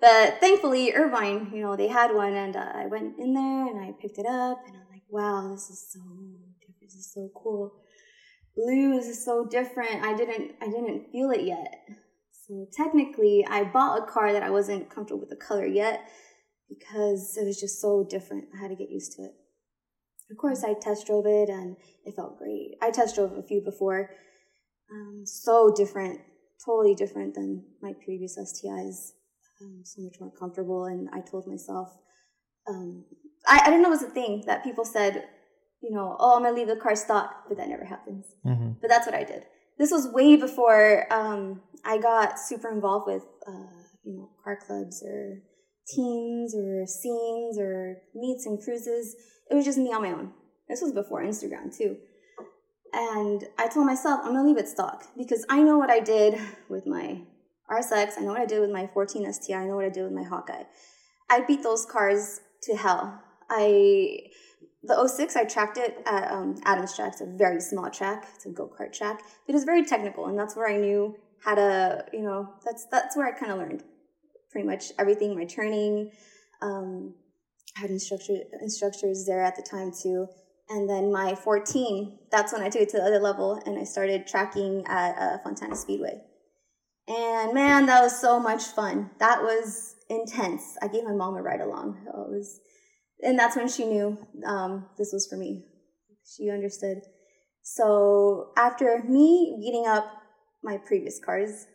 [0.01, 3.85] But thankfully, Irvine, you know, they had one, and uh, I went in there and
[3.85, 6.01] I picked it up, and I'm like, wow, this is so.
[6.81, 7.75] This is so cool.
[8.57, 10.03] Blue is so different.
[10.03, 11.75] I didn't, I didn't feel it yet.
[12.47, 16.09] So technically, I bought a car that I wasn't comfortable with the color yet
[16.69, 18.45] because it was just so different.
[18.55, 19.33] I had to get used to it.
[20.31, 22.77] Of course, I test drove it and it felt great.
[22.83, 24.11] I test drove a few before.
[24.93, 26.21] Um, so different,
[26.65, 29.13] totally different than my previous STIs.
[29.61, 30.85] Um, so much more comfortable.
[30.85, 31.89] And I told myself,
[32.69, 33.05] um,
[33.47, 35.25] I, I didn't know it was a thing that people said,
[35.81, 38.27] you know, oh, I'm gonna leave the car stock, but that never happens.
[38.45, 38.73] Mm-hmm.
[38.81, 39.45] But that's what I did.
[39.79, 45.03] This was way before um, I got super involved with, uh, you know, car clubs
[45.07, 45.41] or
[45.95, 49.17] teams or scenes or meets and cruises.
[49.51, 50.33] It was just me on my own.
[50.69, 51.97] This was before Instagram too.
[52.93, 56.39] And I told myself, I'm gonna leave it stock because I know what I did
[56.69, 57.23] with my
[57.71, 58.13] RSX.
[58.19, 59.55] I know what I did with my 14 STI.
[59.55, 60.65] I know what I did with my Hawkeye.
[61.31, 63.23] I beat those cars to hell.
[63.51, 64.31] I
[64.83, 67.13] the 06, I tracked it at um, Adams Track.
[67.13, 68.27] It's a very small track.
[68.37, 69.23] It's a go kart track.
[69.49, 73.17] It is very technical, and that's where I knew how to, you know, that's that's
[73.17, 73.83] where I kind of learned
[74.51, 75.37] pretty much everything.
[75.37, 76.11] My turning,
[76.63, 77.15] um,
[77.77, 80.27] I had instructor instructors there at the time too.
[80.71, 83.85] And then my 14, that's when I took it to the other level, and I
[83.85, 86.21] started tracking at uh, Fontana Speedway.
[87.07, 89.11] And man, that was so much fun.
[89.19, 90.77] That was intense.
[90.83, 92.05] I gave my mom a ride along.
[92.07, 92.61] It was
[93.21, 95.65] and that's when she knew um, this was for me.
[96.25, 96.99] She understood.
[97.63, 100.07] So after me beating up
[100.63, 101.67] my previous cars,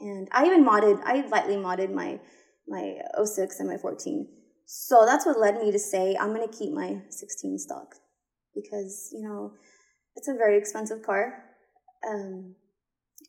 [0.00, 2.20] and I even modded, I lightly modded my
[2.66, 4.28] my 06 and my 14.
[4.66, 7.94] So that's what led me to say I'm gonna keep my 16 stock
[8.54, 9.52] because you know
[10.16, 11.44] it's a very expensive car.
[12.08, 12.54] Um,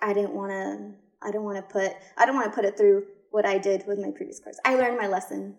[0.01, 1.27] I didn't want to.
[1.27, 1.91] I don't want to put.
[2.17, 4.58] I don't want to put it through what I did with my previous cars.
[4.65, 5.55] I learned my lesson.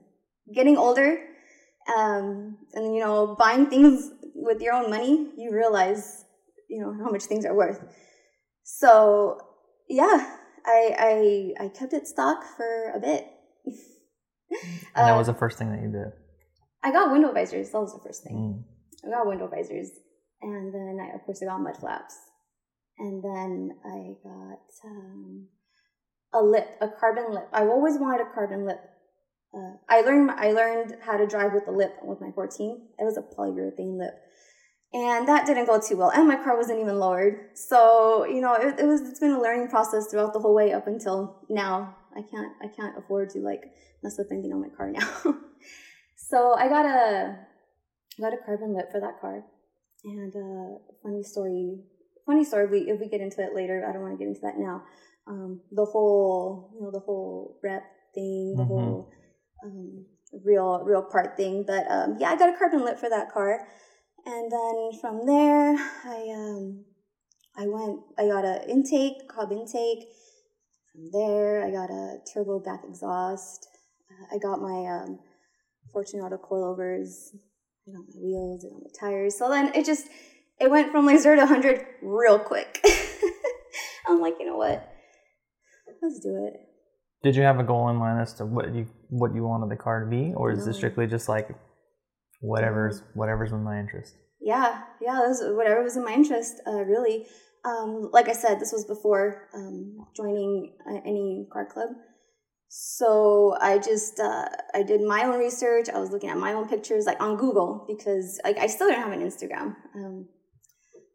[0.52, 1.18] Getting older,
[1.96, 6.24] um, and you know, buying things with your own money, you realize,
[6.68, 7.80] you know, how much things are worth.
[8.64, 9.38] So
[9.88, 13.26] yeah, I I I kept it stock for a bit.
[14.96, 16.12] And that Uh, was the first thing that you did.
[16.82, 17.70] I got window visors.
[17.70, 18.34] That was the first thing.
[18.36, 19.06] Mm.
[19.06, 19.90] I got window visors,
[20.42, 22.16] and then I, of course I got mud flaps,
[22.98, 25.46] and then I got um,
[26.34, 27.48] a lip, a carbon lip.
[27.52, 28.80] I've always wanted a carbon lip.
[29.54, 32.88] Uh, I learned I learned how to drive with the lip with my 14.
[32.98, 34.14] It was a polyurethane lip,
[34.92, 36.10] and that didn't go too well.
[36.10, 39.00] And my car wasn't even lowered, so you know it, it was.
[39.02, 41.96] It's been a learning process throughout the whole way up until now.
[42.16, 43.62] I can't I can't afford to like
[44.02, 45.08] mess with anything on my car now.
[46.16, 47.36] so I got a
[48.20, 49.44] got a carbon lip for that car.
[50.04, 51.78] And uh, funny story,
[52.26, 52.66] funny story.
[52.66, 54.82] We if we get into it later, I don't want to get into that now.
[55.28, 58.66] Um, the whole, you know, the whole rep thing, the Mhm.
[58.66, 59.10] whole
[59.62, 60.06] um,
[60.44, 61.64] real real part thing.
[61.66, 63.68] But um, yeah, I got a carbon lip for that car.
[64.26, 66.84] And then from there, I um,
[67.56, 68.00] I went.
[68.18, 70.08] I got a intake, Cobb intake.
[70.92, 73.66] From there, I got a turbo back exhaust.
[74.10, 75.18] Uh, I got my um,
[75.92, 77.34] Fortune Auto coilovers.
[77.88, 78.64] I got my wheels.
[78.64, 79.38] I got my tires.
[79.38, 80.08] So then it just
[80.60, 82.84] it went from like zero to hundred real quick.
[84.06, 84.86] I'm like, you know what?
[86.02, 86.60] Let's do it.
[87.22, 89.76] Did you have a goal in mind as to what you what you wanted the
[89.76, 90.70] car to be, or is No.
[90.70, 91.50] it strictly just like
[92.40, 94.16] whatever's whatever's in my interest?
[94.40, 97.26] Yeah, yeah, was whatever was in my interest, uh, really.
[97.64, 101.90] Um, like I said, this was before um, joining uh, any car club.
[102.68, 105.88] So I just uh, I did my own research.
[105.88, 109.02] I was looking at my own pictures, like on Google, because like I still didn't
[109.02, 109.76] have an Instagram.
[109.94, 110.28] Um,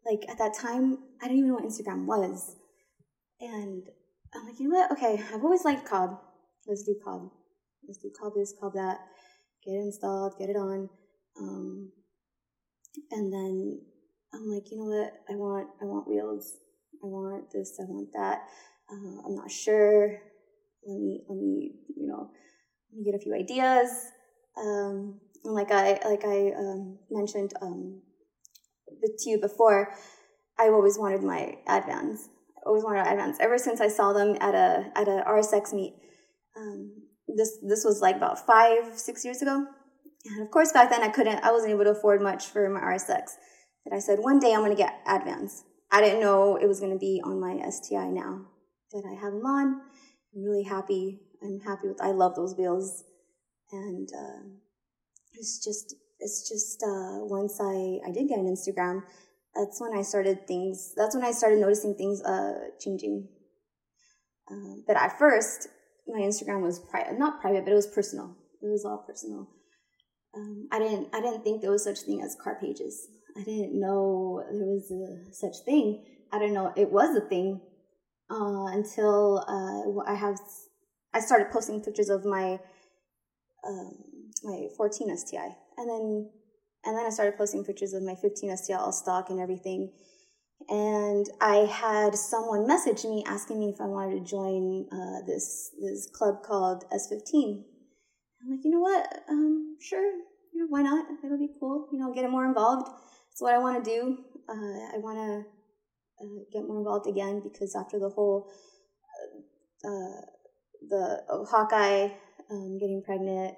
[0.04, 2.54] like at that time, I didn't even know what Instagram was,
[3.40, 3.82] and
[4.34, 4.92] I'm like, you know what?
[4.92, 6.10] Okay, I've always liked Cobb.
[6.68, 7.30] Let's do Cobb.
[7.88, 8.98] Let's do Cobb this, Cobb that.
[9.64, 10.88] Get it installed, get it on.
[11.40, 11.92] Um,
[13.10, 13.80] and then
[14.34, 15.12] I'm like, you know what?
[15.30, 16.56] I want, I want wheels.
[17.02, 17.78] I want this.
[17.80, 18.42] I want that.
[18.90, 20.18] Uh, I'm not sure.
[20.86, 22.30] Let me, let me, you know,
[22.92, 23.90] let me get a few ideas.
[24.56, 28.00] Um, and like I, like I um, mentioned um,
[28.88, 29.94] to you before,
[30.58, 32.28] I've always wanted my Advans.
[32.58, 35.94] I always wanted Advans ever since I saw them at a at a RSX meet.
[36.56, 39.66] Um, this this was like about five six years ago.
[40.26, 42.80] And of course, back then I couldn't, I wasn't able to afford much for my
[42.80, 43.32] RSX.
[43.84, 45.62] But I said, one day I'm going to get Advans.
[45.92, 48.46] I didn't know it was going to be on my STI now.
[48.92, 49.80] But I have them on.
[50.34, 51.20] I'm really happy.
[51.42, 53.04] I'm happy with, I love those wheels.
[53.70, 54.48] And uh,
[55.34, 59.02] it's just, it's just, uh, once I, I did get an Instagram,
[59.54, 63.28] that's when I started things, that's when I started noticing things uh, changing.
[64.50, 65.68] Um, but at first,
[66.08, 68.36] my Instagram was private, not private, but it was personal.
[68.62, 69.48] It was all personal
[70.36, 73.08] um, I didn't I didn't think there was such thing as car pages.
[73.36, 76.04] I didn't know there was a such thing.
[76.32, 77.60] I didn't know it was a thing
[78.30, 80.38] uh, until uh, I have
[81.14, 82.58] I started posting pictures of my
[83.66, 83.96] um,
[84.44, 86.30] my 14 STI, and then
[86.84, 89.92] and then I started posting pictures of my 15 STI all stock and everything.
[90.68, 95.70] And I had someone message me asking me if I wanted to join uh, this
[95.80, 97.62] this club called S15.
[98.42, 99.24] I'm like, you know what?
[99.28, 100.12] Um, sure.
[100.56, 101.04] You know, why not?
[101.22, 101.86] It'll be cool.
[101.92, 102.88] You know, get more involved.
[103.30, 104.16] It's what I want to do.
[104.48, 108.50] Uh, I want to uh, get more involved again because after the whole
[109.84, 110.24] uh,
[110.88, 112.08] the Hawkeye
[112.50, 113.54] um, getting pregnant,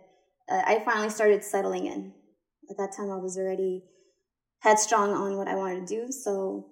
[0.51, 2.13] uh, I finally started settling in.
[2.69, 3.85] At that time, I was already
[4.59, 6.67] headstrong on what I wanted to do, so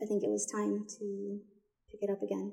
[0.00, 1.40] I think it was time to
[1.90, 2.52] pick it up again.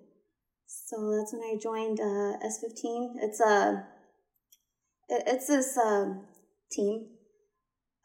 [0.65, 3.17] So that's when I joined uh, S15.
[3.21, 3.85] It's a
[5.09, 6.26] it's this um,
[6.71, 7.07] team,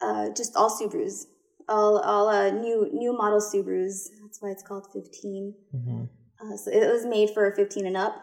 [0.00, 1.26] uh, just all Subarus,
[1.68, 4.08] all all uh, new new model Subarus.
[4.22, 5.54] That's why it's called 15.
[5.72, 6.04] hmm
[6.42, 8.14] Uh, so it was made for 15 and up,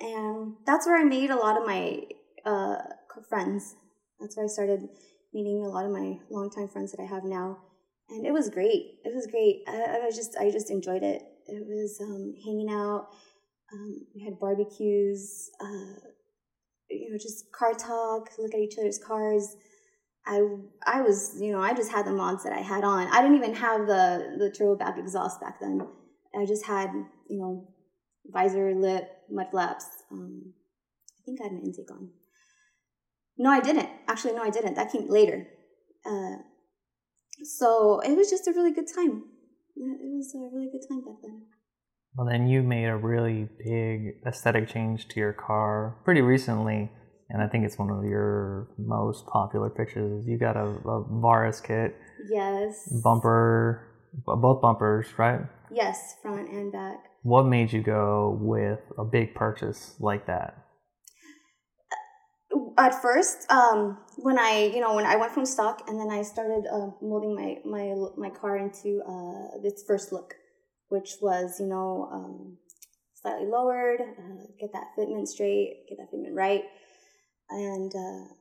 [0.00, 2.02] and that's where I made a lot of my
[2.44, 2.76] uh,
[3.28, 3.76] friends.
[4.20, 4.80] That's where I started
[5.34, 7.58] meeting a lot of my longtime friends that I have now,
[8.08, 8.82] and it was great.
[9.04, 9.62] It was great.
[9.68, 11.20] I, I was just I just enjoyed it.
[11.46, 13.08] It was um, hanging out.
[13.72, 15.50] Um, we had barbecues.
[15.60, 16.13] Uh,
[16.88, 18.30] you know, just car talk.
[18.38, 19.56] Look at each other's cars.
[20.26, 20.40] I
[20.86, 23.08] I was you know I just had the mods that I had on.
[23.08, 25.86] I didn't even have the the turbo back exhaust back then.
[26.38, 26.90] I just had
[27.28, 27.68] you know
[28.26, 29.86] visor, lip, mud flaps.
[30.10, 30.54] Um,
[31.20, 32.10] I think I had an intake on.
[33.36, 33.88] No, I didn't.
[34.08, 34.74] Actually, no, I didn't.
[34.74, 35.46] That came later.
[36.06, 36.36] Uh,
[37.42, 39.24] so it was just a really good time.
[39.76, 41.42] It was a really good time back then.
[42.16, 46.90] Well, then you made a really big aesthetic change to your car pretty recently,
[47.28, 50.24] and I think it's one of your most popular pictures.
[50.24, 51.96] You got a, a Varis kit,
[52.28, 52.88] Yes.
[53.02, 53.88] bumper,
[54.24, 55.40] both bumpers, right?
[55.72, 57.02] Yes, front and back.
[57.22, 60.58] What made you go with a big purchase like that?
[62.78, 66.22] At first, um, when I, you know, when I went from stock and then I
[66.22, 70.34] started uh, molding my my my car into uh, its first look,
[70.88, 72.58] which was, you know, um,
[73.14, 76.64] slightly lowered, uh, get that fitment straight, get that fitment right,
[77.50, 78.34] and uh,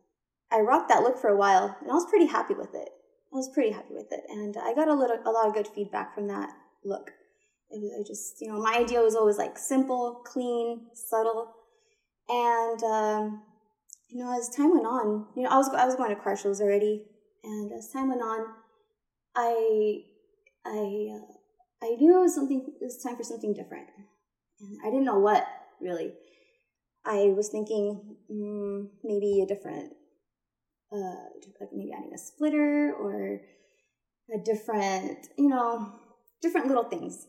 [0.55, 2.89] I rocked that look for a while, and I was pretty happy with it.
[3.33, 5.67] I was pretty happy with it, and I got a little, a lot of good
[5.67, 6.49] feedback from that
[6.83, 7.11] look.
[7.71, 11.51] I just, you know, my idea was always like simple, clean, subtle,
[12.29, 13.41] and um,
[14.09, 16.37] you know, as time went on, you know, I was I was going to car
[16.37, 17.03] shows already,
[17.43, 18.45] and as time went on,
[19.35, 20.03] I
[20.65, 21.32] I uh,
[21.83, 22.65] I knew it was something.
[22.79, 23.87] It was time for something different,
[24.61, 25.45] and I didn't know what
[25.81, 26.13] really.
[27.05, 29.91] I was thinking mm, maybe a different,
[30.93, 31.27] uh,
[31.59, 33.41] like maybe adding a splitter or
[34.33, 35.93] a different, you know,
[36.41, 37.27] different little things.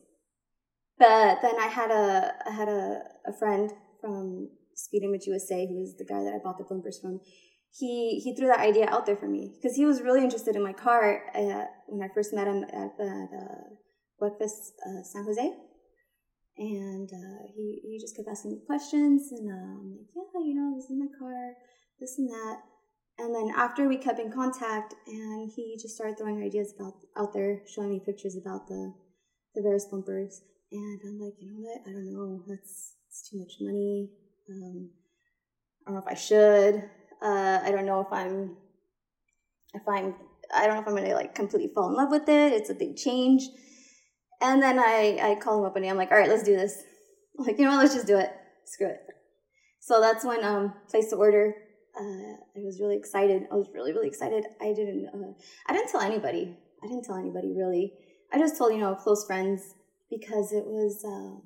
[0.99, 5.81] But then I had a I had a, a friend from Speed Image USA, who
[5.81, 7.21] was the guy that I bought the bumpers from.
[7.77, 10.63] He he threw that idea out there for me because he was really interested in
[10.63, 13.75] my car uh, when I first met him at the uh,
[14.25, 15.53] breakfast uh, San Jose,
[16.57, 20.55] and uh, he he just kept asking me questions, and uh, I'm like, yeah, you
[20.55, 21.55] know, this is my car,
[22.01, 22.57] this and that.
[23.17, 27.33] And then after we kept in contact, and he just started throwing ideas about out
[27.33, 28.93] there, showing me pictures about the
[29.55, 31.81] the Varis bumpers, and I'm like, you know what?
[31.87, 32.43] I don't know.
[32.49, 34.11] That's it's too much money.
[34.51, 34.91] Um,
[35.87, 36.75] I don't know if I should.
[37.23, 38.57] Uh, I don't know if I'm
[39.75, 40.15] if I'm
[40.53, 42.53] I don't know if I'm gonna like completely fall in love with it.
[42.53, 43.43] It's a big change.
[44.45, 46.83] And then I I call him up and I'm like, all right, let's do this.
[47.39, 48.31] I'm like, you know what, let's just do it.
[48.67, 49.01] Screw it.
[49.81, 51.55] So that's when um placed the order.
[51.99, 53.45] Uh, I was really excited.
[53.51, 54.45] I was really really excited.
[54.61, 55.33] I didn't uh,
[55.69, 56.57] I didn't tell anybody.
[56.83, 57.95] I didn't tell anybody really.
[58.33, 59.75] I just told you know close friends
[60.11, 61.41] because it was uh,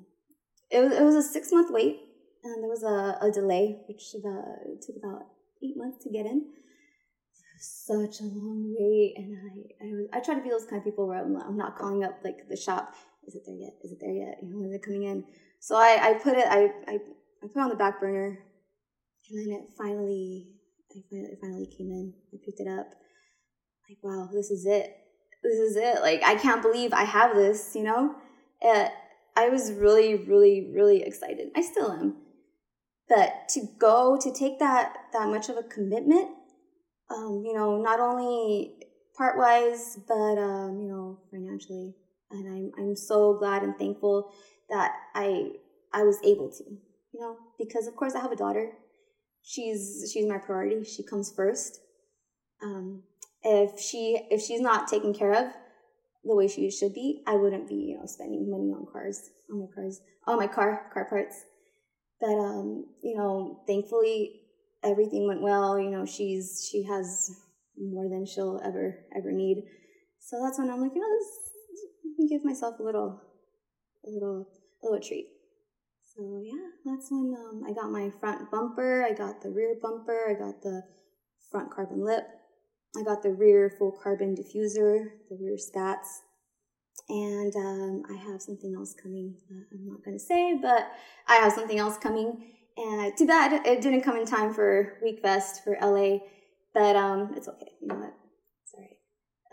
[0.69, 2.01] it was it was a six month wait
[2.43, 4.43] and there was a, a delay which about,
[4.85, 5.23] took about
[5.63, 6.45] eight months to get in
[7.59, 11.07] such a long wait and i i, I try to be those kind of people
[11.07, 12.95] where I'm, I'm not calling up like the shop
[13.29, 13.73] is it there yet?
[13.83, 14.37] Is it there yet?
[14.41, 15.23] You know when they're coming in?
[15.59, 16.93] So i i put it i i,
[17.43, 18.39] I put it on the back burner
[19.29, 20.47] and then it finally
[20.91, 22.13] I finally, it finally came in.
[22.33, 22.89] I picked it up.
[23.87, 24.95] Like wow this is it.
[25.43, 26.01] This is it.
[26.01, 28.15] Like i can't believe i have this you know?
[28.65, 28.89] Uh,
[29.35, 31.49] i was really really really excited.
[31.55, 32.15] I still am.
[33.07, 36.29] But to go to take that that much of a commitment
[37.09, 38.73] um, you know not only
[39.17, 41.95] part wise but um, you know financially.
[42.31, 44.31] And I'm, I'm so glad and thankful
[44.69, 45.49] that i
[45.91, 48.71] i was able to you know because of course i have a daughter.
[49.41, 50.83] She's she's my priority.
[50.83, 51.79] She comes first.
[52.61, 53.03] Um,
[53.41, 55.53] if she if she's not taken care of
[56.23, 59.61] the way she should be i wouldn't be you know spending money on cars on
[59.61, 61.43] my cars on my car car parts.
[62.21, 64.38] But um, you know, thankfully
[64.83, 65.79] everything went well.
[65.79, 67.31] You know, she's she has
[67.77, 69.63] more than she'll ever ever need.
[70.19, 71.49] So that's when I'm like, you know, this
[72.29, 73.21] give myself a little,
[74.05, 74.47] a little,
[74.83, 75.27] a little treat.
[76.15, 80.29] So yeah, that's when um, I got my front bumper, I got the rear bumper,
[80.29, 80.83] I got the
[81.49, 82.25] front carbon lip,
[82.97, 86.21] I got the rear full carbon diffuser, the rear spats,
[87.07, 89.35] and um, I have something else coming.
[89.71, 90.91] I'm not to say, but
[91.27, 92.51] I have something else coming.
[92.79, 96.19] And too bad it didn't come in time for Wekfest for LA,
[96.73, 97.71] but um, it's okay.
[97.81, 98.13] You know what?
[98.63, 98.97] Sorry.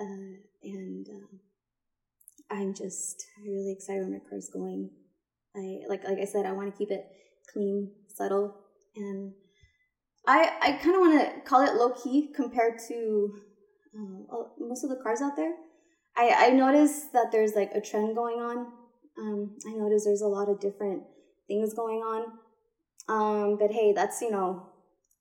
[0.00, 1.40] Uh, and um,
[2.50, 4.90] I'm just really excited where my car's going.
[5.56, 7.04] I like like I said, I want to keep it
[7.52, 8.54] clean, subtle,
[8.94, 9.32] and
[10.24, 13.34] I I kind of want to call it low key compared to
[13.98, 15.54] uh, most of the cars out there.
[16.16, 18.68] I, I noticed that there's like a trend going on.
[19.18, 21.02] Um, I noticed there's a lot of different
[21.48, 22.26] things going on.
[23.08, 24.66] Um, but hey, that's you know,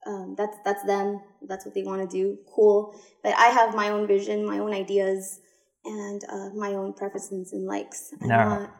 [0.06, 1.20] um, that's that's them.
[1.46, 2.38] That's what they want to do.
[2.54, 2.98] Cool.
[3.22, 5.40] But I have my own vision, my own ideas,
[5.84, 8.12] and uh, my own preferences and likes.
[8.20, 8.70] I'm now, not-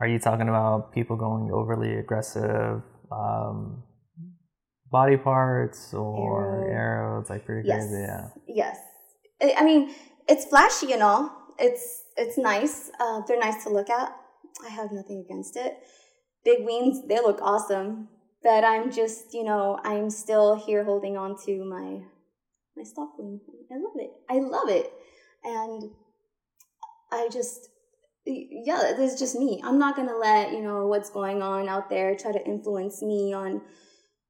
[0.00, 2.82] are you talking about people going overly aggressive
[3.12, 3.82] um,
[4.90, 8.02] body parts or arrows, like pretty yes, crazy?
[8.02, 8.28] Yeah.
[8.48, 8.76] yes,
[9.42, 9.94] I I mean,
[10.28, 11.30] it's flashy and all.
[11.58, 12.90] It's it's nice.
[12.98, 14.14] Uh, they're nice to look at.
[14.64, 15.78] I have nothing against it.
[16.44, 18.08] Big wings, they look awesome.
[18.42, 22.00] But I'm just, you know, I'm still here holding on to my
[22.76, 23.40] my stock wing.
[23.70, 24.10] I love it.
[24.28, 24.92] I love it.
[25.44, 25.90] And
[27.12, 27.68] I just
[28.24, 29.60] yeah, this is just me.
[29.64, 33.32] I'm not gonna let, you know, what's going on out there try to influence me
[33.32, 33.62] on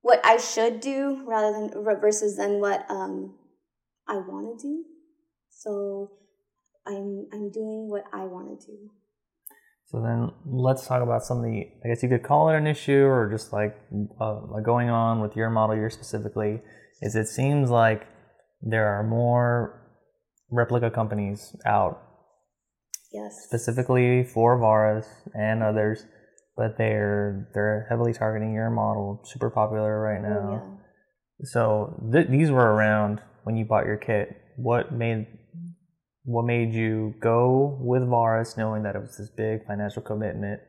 [0.03, 3.35] what I should do rather than versus than what um
[4.09, 4.85] I wanna do.
[5.51, 6.11] So
[6.87, 8.91] I'm I'm doing what I want to do.
[9.91, 12.68] So then let's talk about some of the, I guess you could call it an
[12.68, 13.76] issue or just like,
[14.20, 16.61] uh, going on with your model year specifically,
[17.03, 18.07] is it seems like
[18.62, 19.82] there are more
[20.51, 22.01] replica companies out
[23.12, 23.34] Yes.
[23.45, 26.05] specifically for Varis and others,
[26.57, 30.38] but they're they're heavily targeting your model, super popular right now.
[30.38, 31.47] Oh, yeah.
[31.47, 34.36] So th- these were around when you bought your kit.
[34.57, 35.26] What made
[36.25, 40.61] what made you go with Varis, knowing that it was this big financial commitment,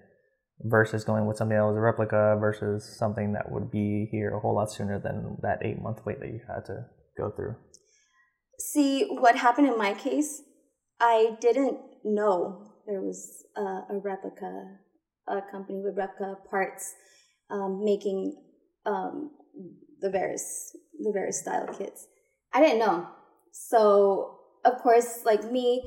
[0.64, 4.40] versus going with something that was a replica, versus something that would be here a
[4.40, 6.86] whole lot sooner than that eight month wait that you had to
[7.18, 7.56] go through?
[8.60, 10.42] See, what happened in my case,
[11.00, 14.78] I didn't know there was a, a replica,
[15.28, 16.94] a company with replica parts
[17.50, 18.36] um, making
[18.86, 19.32] um,
[20.00, 22.08] the Varis the Varis style kits.
[22.54, 23.08] I didn't know,
[23.52, 25.84] so of course, like me,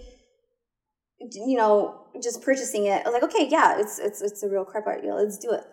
[1.20, 4.64] you know, just purchasing it, I was like, okay, yeah, it's it's it's a real
[4.64, 5.64] car part, yeah, let's do it.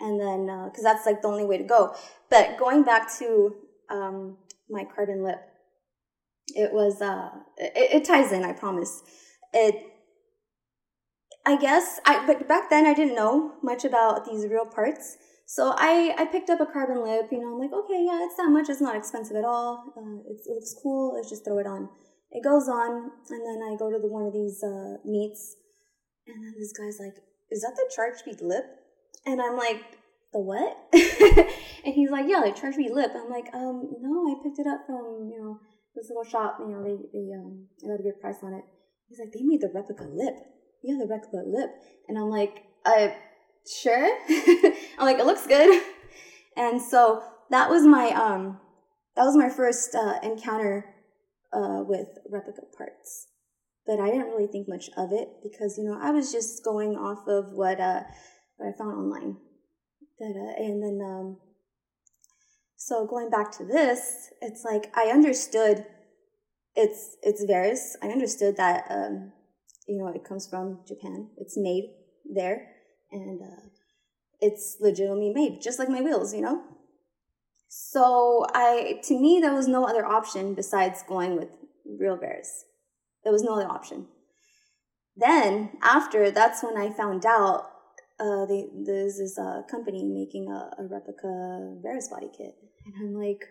[0.00, 1.94] And then because that's like the only way to go.
[2.28, 3.54] But going back to
[3.90, 4.36] um,
[4.68, 5.40] my carbon lip,
[6.48, 9.02] it was uh, it, it ties in, I promise.
[9.52, 9.86] It
[11.44, 15.16] I guess I but back then I didn't know much about these real parts.
[15.46, 18.36] So I, I picked up a carbon lip, you know, I'm like, okay, yeah, it's
[18.36, 19.92] that much, it's not expensive at all.
[19.94, 21.90] Uh, it looks cool, let's just throw it on.
[22.32, 25.56] It goes on, and then I go to the one of these uh, meets,
[26.26, 27.20] and then this guy's like,
[27.50, 28.64] "Is that the ChargeSpeed lip?"
[29.26, 29.82] And I'm like,
[30.32, 30.78] "The what?"
[31.84, 34.86] and he's like, "Yeah, the ChargeSpeed lip." I'm like, "Um, no, I picked it up
[34.86, 35.60] from you know
[35.94, 36.56] this little shop.
[36.60, 38.64] You know, they they um I got a good price on it."
[39.10, 40.36] He's like, "They made the replica lip.
[40.82, 41.70] Yeah, the replica lip."
[42.08, 43.08] And I'm like, "Uh,
[43.68, 44.08] sure."
[44.98, 45.82] I'm like, "It looks good."
[46.56, 48.58] And so that was my um
[49.16, 50.86] that was my first uh, encounter
[51.52, 53.28] uh, with replica parts.
[53.86, 56.96] But I didn't really think much of it because you know I was just going
[56.96, 58.02] off of what uh,
[58.56, 59.36] what I found online.
[60.18, 61.36] But, uh, and then um,
[62.76, 65.84] so going back to this, it's like I understood
[66.74, 67.94] it's it's Varis.
[68.02, 69.32] I understood that um,
[69.86, 71.30] you know it comes from Japan.
[71.36, 71.90] It's made
[72.32, 72.68] there,
[73.10, 73.66] and uh,
[74.40, 76.34] it's legitimately made, just like my wheels.
[76.34, 76.62] You know.
[77.74, 81.48] So I, to me, there was no other option besides going with
[81.98, 82.64] real Varis.
[83.24, 84.08] There was no other option.
[85.16, 87.70] Then after, that's when I found out
[88.20, 91.28] uh, they, there's this uh, company making a, a replica
[91.82, 92.54] Varis body kit,
[92.84, 93.42] and I'm like,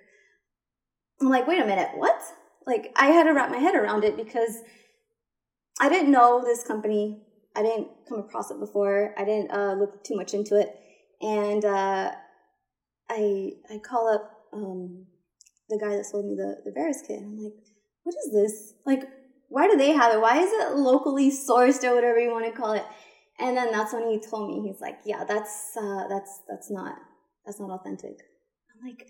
[1.19, 2.21] I'm like, wait a minute, what?
[2.67, 4.59] Like I had to wrap my head around it because
[5.79, 7.23] I didn't know this company.
[7.55, 9.15] I didn't come across it before.
[9.17, 10.75] I didn't uh, look too much into it,
[11.21, 12.11] and uh,
[13.11, 15.05] I I call up um,
[15.69, 17.19] the guy that sold me the the Varis kit.
[17.19, 17.59] And I'm like,
[18.03, 18.73] what is this?
[18.85, 19.03] Like,
[19.49, 20.21] why do they have it?
[20.21, 22.85] Why is it locally sourced or whatever you want to call it?
[23.39, 26.95] And then that's when he told me he's like, yeah, that's uh, that's that's not
[27.45, 28.17] that's not authentic.
[28.71, 29.07] I'm like,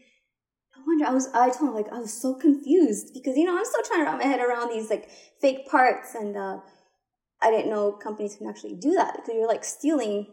[0.76, 1.28] no wonder I was.
[1.34, 4.06] I told him like I was so confused because you know I'm still trying to
[4.06, 5.10] wrap my head around these like
[5.42, 6.36] fake parts and.
[6.36, 6.58] uh
[7.42, 10.28] I didn't know companies can actually do that because you're like stealing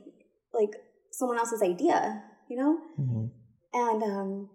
[0.52, 0.72] like
[1.10, 2.78] someone else's idea, you know?
[3.00, 3.26] Mm-hmm.
[3.72, 4.48] And um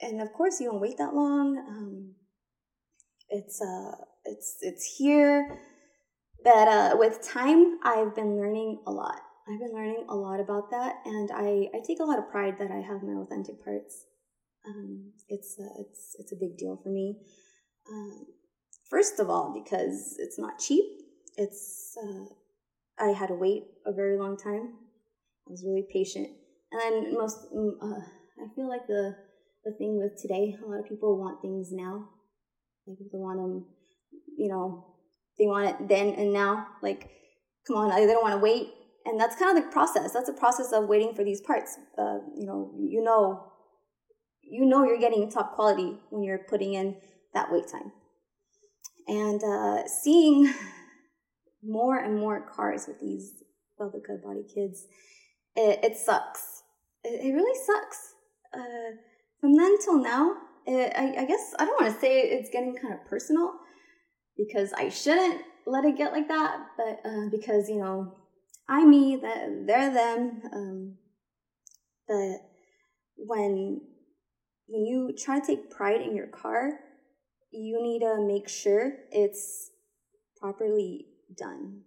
[0.00, 2.14] and of course you don't wait that long um
[3.28, 3.92] it's uh
[4.24, 5.60] it's it's here.
[6.44, 9.20] But uh with time i've been learning a lot.
[9.48, 12.56] I've been learning a lot about that and i i take a lot of pride
[12.58, 14.04] that i have my authentic parts.
[14.66, 17.16] Um it's uh, it's it's a big deal for me.
[17.90, 18.26] Um
[18.90, 20.84] first of all because it's not cheap
[21.36, 22.24] it's uh
[22.98, 24.74] i had to wait a very long time.
[25.46, 26.28] I was really patient.
[26.72, 28.02] And then most mm, uh,
[28.42, 29.16] I feel like the
[29.66, 32.08] the thing with today, a lot of people want things now.
[32.86, 33.66] Like they want them,
[34.38, 34.86] you know,
[35.38, 36.68] they want it then and now.
[36.82, 37.10] Like,
[37.66, 38.68] come on, they don't want to wait.
[39.04, 40.12] And that's kind of the process.
[40.12, 41.76] That's the process of waiting for these parts.
[41.98, 43.52] Uh, you know, you know,
[44.40, 46.96] you know, you're getting top quality when you're putting in
[47.34, 47.92] that wait time.
[49.08, 50.52] And uh, seeing
[51.62, 53.32] more and more cars with these
[53.80, 54.86] Velvica body kids,
[55.56, 56.62] it, it sucks.
[57.02, 58.14] It, it really sucks
[58.54, 58.96] uh,
[59.40, 60.34] from then till now,
[60.66, 63.52] it, I, I, guess I don't want to say it's getting kind of personal,
[64.36, 68.14] because I shouldn't let it get like that, but uh, because you know
[68.68, 70.42] I'm me, that they're them.
[70.52, 70.94] Um,
[72.08, 72.40] that
[73.16, 73.80] when
[74.66, 76.70] when you try to take pride in your car,
[77.52, 79.70] you need to make sure it's
[80.40, 81.82] properly done,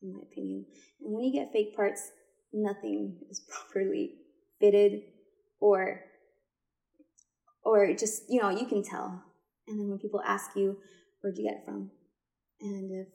[0.00, 0.66] in my opinion.
[1.00, 2.10] And when you get fake parts,
[2.52, 4.14] nothing is properly
[4.60, 5.02] fitted
[5.62, 6.02] or
[7.64, 9.22] or just you know you can tell.
[9.68, 10.76] And then when people ask you
[11.20, 11.90] where'd you get it from?
[12.60, 13.08] And if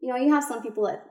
[0.00, 1.04] you know you have some people that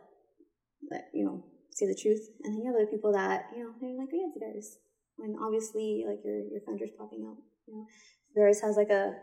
[0.89, 3.71] that you know say the truth and then you have other people that you know
[3.79, 4.77] they're like oh yeah it's theirs.
[5.17, 7.37] When obviously like your your fender's popping out
[7.67, 7.85] you know
[8.35, 9.13] theirs has like a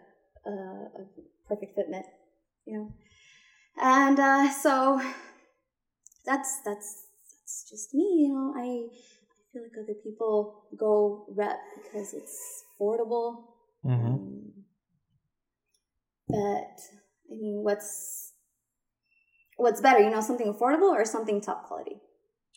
[0.46, 1.02] a, a
[1.48, 2.06] perfect fitment
[2.66, 2.92] you know?
[3.76, 5.00] And uh so
[6.24, 7.06] that's that's
[7.40, 8.86] that's just me you know I
[9.54, 13.44] feel like other people go rep because it's affordable.
[13.84, 14.06] Mm-hmm.
[14.06, 14.52] Um,
[16.28, 16.80] but
[17.30, 18.32] I mean, what's
[19.56, 20.00] what's better?
[20.00, 21.96] You know, something affordable or something top quality?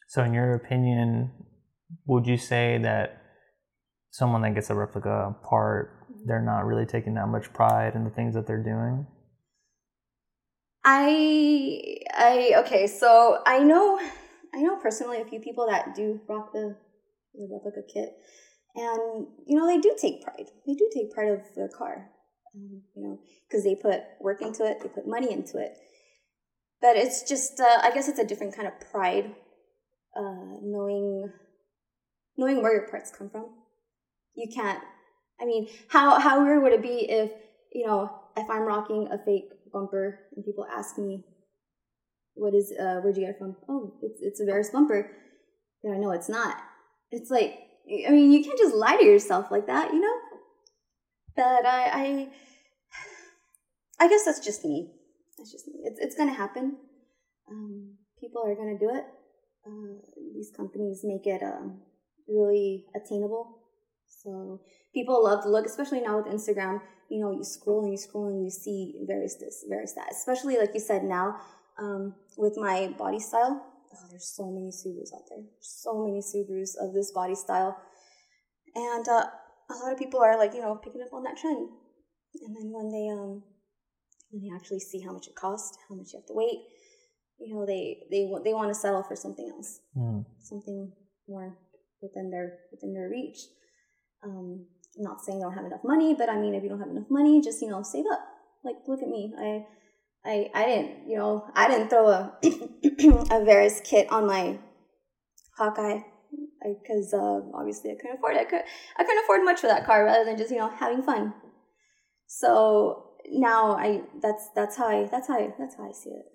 [0.08, 1.32] So, in your opinion,
[2.06, 3.22] would you say that
[4.10, 8.10] someone that gets a replica part, they're not really taking that much pride in the
[8.10, 9.06] things that they're doing?
[10.84, 14.00] I I okay, so I know
[14.56, 16.78] I know personally a few people that do rock the
[17.38, 18.10] the replica kit,
[18.76, 20.50] and you know they do take pride.
[20.66, 22.10] They do take pride of their car,
[22.56, 25.78] um, you know, because they put work into it, they put money into it.
[26.82, 29.34] But it's just, uh, I guess it's a different kind of pride,
[30.16, 31.32] uh, knowing
[32.38, 33.46] knowing where your parts come from.
[34.36, 34.84] You can't.
[35.42, 37.32] I mean, how how weird would it be if
[37.74, 41.24] you know if I'm rocking a fake bumper and people ask me,
[42.36, 42.72] "What is?
[42.72, 45.12] Uh, where'd you get it from?" Oh, it's it's a Varis bumper.
[45.84, 46.58] And I know it's not.
[47.12, 50.18] It's like I mean, you can't just lie to yourself like that, you know.
[51.36, 52.28] But I, I,
[54.00, 54.92] I guess that's just me.
[55.38, 55.76] That's just me.
[55.84, 56.78] It's it's gonna happen.
[57.50, 59.06] Um, people are gonna do it.
[59.66, 60.02] Uh,
[60.34, 61.80] these companies make it um,
[62.28, 63.60] really attainable.
[64.06, 64.62] So
[64.94, 66.82] people love to look, especially now with Instagram.
[67.10, 70.12] You know, you scroll and you scroll and you see Varis this, Varis that.
[70.12, 71.40] Especially like you said now,
[71.78, 73.64] um, with my body style,
[73.94, 75.44] oh, there's so many Subarus out there.
[75.60, 77.78] So many Subarus of this body style.
[78.76, 79.26] And uh,
[79.70, 81.70] a lot of people are like, you know, picking up on that trend.
[82.42, 83.44] And then when they um
[84.32, 86.60] when they actually see how much it costs, how much you have to wait,
[87.40, 90.26] you know, they they they want to settle for something else, Mm.
[90.40, 90.92] something
[91.28, 91.58] more
[92.02, 93.40] within their within their reach.
[94.24, 94.66] Um,
[94.98, 96.90] I'm not saying they don't have enough money, but I mean, if you don't have
[96.90, 98.22] enough money, just you know, save up.
[98.64, 99.34] Like, look at me.
[99.38, 99.66] I
[100.28, 104.60] I I didn't, you know, I didn't throw a a Varis kit on my
[105.58, 106.02] Hawkeye
[106.64, 108.42] because uh, obviously I couldn't afford it.
[108.42, 108.62] I, could,
[108.98, 111.34] I couldn't afford much for that car rather than just you know having fun.
[112.28, 116.26] So now I that's that's how I that's how I, that's how I see it.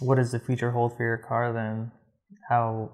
[0.00, 1.90] What does the future hold for your car then?
[2.48, 2.90] How,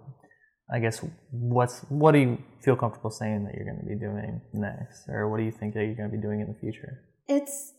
[0.73, 4.41] I guess, what's what do you feel comfortable saying that you're going to be doing
[4.53, 7.01] next, or what do you think that you're going to be doing in the future?
[7.29, 7.73] It's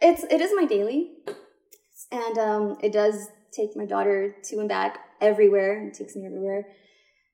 [0.00, 1.12] it's it is my daily,
[2.10, 5.86] and um, it does take my daughter to and back everywhere.
[5.86, 6.66] It takes me everywhere.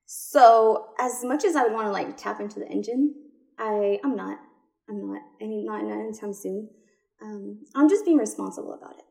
[0.06, 3.14] So as much as I would want to like tap into the engine,
[3.58, 4.38] I I'm not.
[4.88, 5.22] I'm not.
[5.40, 6.68] I mean, not anytime soon.
[7.22, 9.04] Um, I'm just being responsible about it.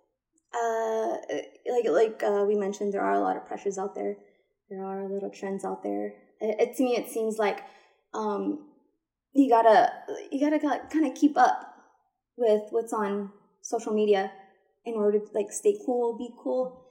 [0.51, 4.17] Uh, like like uh, we mentioned, there are a lot of pressures out there.
[4.69, 6.13] There are little trends out there.
[6.41, 7.61] It, it to me, it seems like
[8.13, 8.67] um,
[9.33, 9.91] you gotta
[10.31, 10.59] you gotta
[10.91, 11.75] kind of keep up
[12.35, 13.31] with what's on
[13.61, 14.31] social media
[14.89, 16.85] in order to like stay cool, be cool.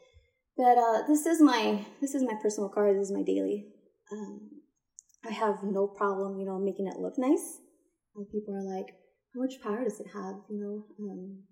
[0.56, 2.92] But uh, this is my this is my personal car.
[2.92, 3.66] This is my daily.
[4.10, 4.50] Um,
[5.24, 7.58] I have no problem, you know, making it look nice.
[8.16, 8.94] And people are like,
[9.34, 11.42] "How much power does it have?" You know, um,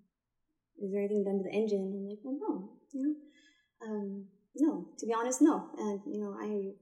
[0.81, 1.93] is there anything done to the engine?
[1.95, 4.25] I'm like, "Well, no." You know, um,
[4.55, 4.87] no.
[4.97, 5.69] To be honest, no.
[5.77, 6.73] And you know, I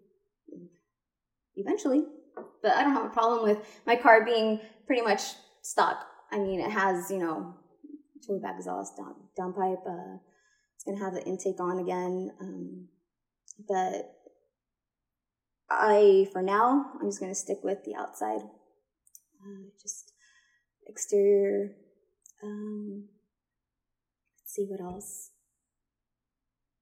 [1.55, 2.05] eventually,
[2.61, 5.21] but I don't have a problem with my car being pretty much
[5.61, 6.07] stock.
[6.31, 7.55] I mean, it has you know,
[8.25, 9.85] tool back exhaust, down, downpipe.
[9.87, 10.17] Uh,
[10.75, 12.87] it's gonna have the intake on again, um,
[13.67, 14.13] but
[15.69, 18.41] I, for now, I'm just gonna stick with the outside.
[19.41, 20.11] Uh, just
[20.87, 21.71] exterior.
[22.43, 23.05] Um,
[24.39, 25.31] let's see what else.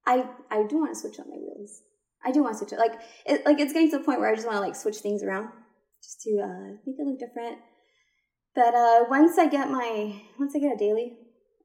[0.05, 1.81] I I do want to switch up my wheels.
[2.25, 2.79] I do want to switch it.
[2.79, 4.97] Like it, like it's getting to the point where I just want to like switch
[4.97, 5.49] things around,
[6.01, 7.59] just to uh, make it look different.
[8.55, 11.17] But uh, once I get my once I get a daily,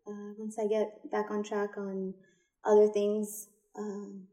[0.09, 2.15] uh, once I get back on track on
[2.65, 3.49] other things,
[3.79, 4.27] um,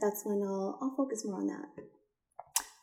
[0.00, 1.84] that's when I'll I'll focus more on that.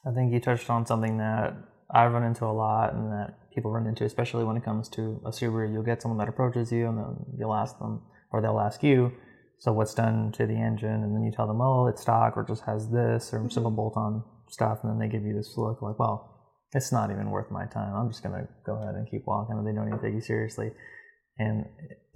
[0.06, 1.54] I think you touched on something that
[1.92, 5.22] I run into a lot and that people run into, especially when it comes to
[5.26, 5.72] a Subaru.
[5.72, 9.12] You'll get someone that approaches you, and then you'll ask them, or they'll ask you,
[9.58, 12.44] "So what's done to the engine?" And then you tell them, "Oh, it's stock, or
[12.44, 16.00] just has this, or simple bolt-on stuff." And then they give you this look like,
[16.00, 16.30] "Well,
[16.74, 17.94] it's not even worth my time.
[17.96, 20.72] I'm just gonna go ahead and keep walking." And they don't even take you seriously.
[21.40, 21.66] And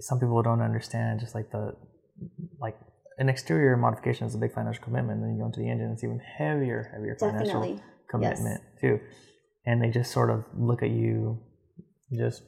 [0.00, 1.74] some people don't understand just like the
[2.60, 2.76] like
[3.18, 5.20] an exterior modification is a big financial commitment.
[5.20, 7.82] Then you go into the engine, it's even heavier, heavier financial Definitely.
[8.10, 9.00] commitment too.
[9.66, 11.40] And they just sort of look at you,
[12.16, 12.42] just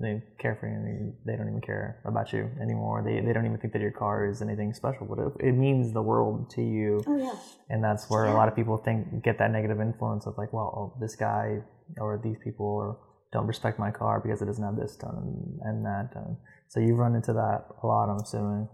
[0.00, 3.02] they carefree, and they, they don't even care about you anymore.
[3.06, 5.92] They they don't even think that your car is anything special, but it, it means
[5.92, 7.02] the world to you.
[7.06, 7.34] Oh yeah.
[7.70, 10.94] And that's where a lot of people think get that negative influence of like, well,
[10.94, 11.60] oh, this guy
[11.98, 12.98] or these people or
[13.32, 16.36] don't respect my car because it doesn't have this done and, that done.
[16.68, 18.68] So you've run into that a lot, I'm assuming.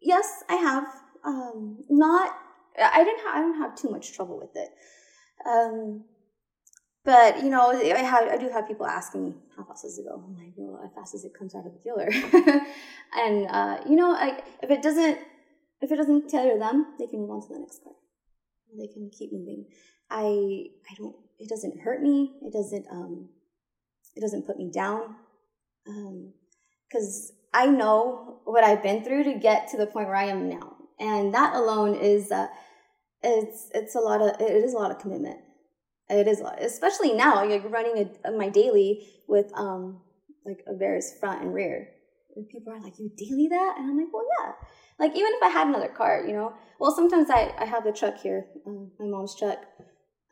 [0.00, 0.84] Yes, I have.
[1.24, 2.36] Um, not.
[2.80, 3.20] I didn't.
[3.20, 4.70] Ha- I don't have too much trouble with it.
[5.46, 6.04] Um,
[7.04, 8.28] but you know, I have.
[8.28, 10.22] I do have people asking me how fast does it go.
[10.24, 12.08] I'm like, well, as fast as it comes out of the dealer.
[13.14, 15.18] and uh, you know, like if it doesn't,
[15.80, 17.92] if it doesn't tailor them, they can move on to the next car.
[18.76, 19.66] They can keep moving.
[20.10, 20.66] I.
[20.90, 21.14] I don't.
[21.38, 22.34] It doesn't hurt me.
[22.42, 22.86] It doesn't.
[22.90, 23.28] Um,
[24.14, 25.16] it doesn't put me down.
[25.86, 26.32] Um,
[26.88, 30.48] because I know what I've been through to get to the point where I am
[30.48, 32.48] now, and that alone is uh,
[33.22, 35.38] it's it's a lot of it is a lot of commitment.
[36.08, 37.46] It is lot, especially now.
[37.46, 40.00] Like running a, my daily with um
[40.44, 41.88] like a Varis front and rear.
[42.36, 44.52] And people are like, "You daily that?" And I'm like, "Well, yeah."
[44.98, 46.54] Like even if I had another car, you know.
[46.78, 49.58] Well, sometimes I I have the truck here, um, my mom's truck.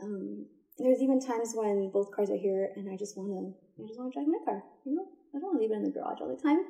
[0.03, 0.47] Um,
[0.79, 3.53] there's even times when both cars are here, and I just wanna
[3.83, 5.07] I just wanna drive my car, you know.
[5.35, 6.65] I don't want to leave it in the garage all the time.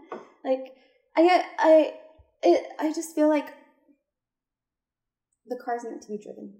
[0.45, 0.75] Like
[1.17, 1.95] I I
[2.43, 3.55] it I just feel like
[5.47, 6.55] the car's meant to be driven.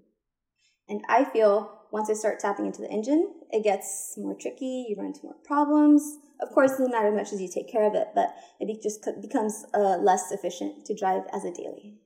[0.89, 4.87] And I feel once I start tapping into the engine, it gets more tricky.
[4.89, 6.17] You run into more problems.
[6.41, 8.81] Of course, it doesn't matter as much as you take care of it, but it
[8.81, 11.99] just becomes uh, less efficient to drive as a daily,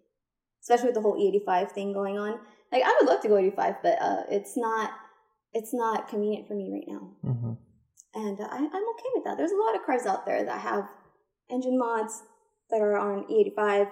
[0.62, 2.40] especially with the whole E85 thing going on.
[2.72, 4.92] Like I would love to go 85, but uh, it's not
[5.54, 7.54] it's not convenient for me right now hmm
[8.16, 9.38] and I, I'm okay with that.
[9.38, 10.90] There's a lot of cars out there that have
[11.52, 12.24] engine mods
[12.70, 13.90] that are on E85,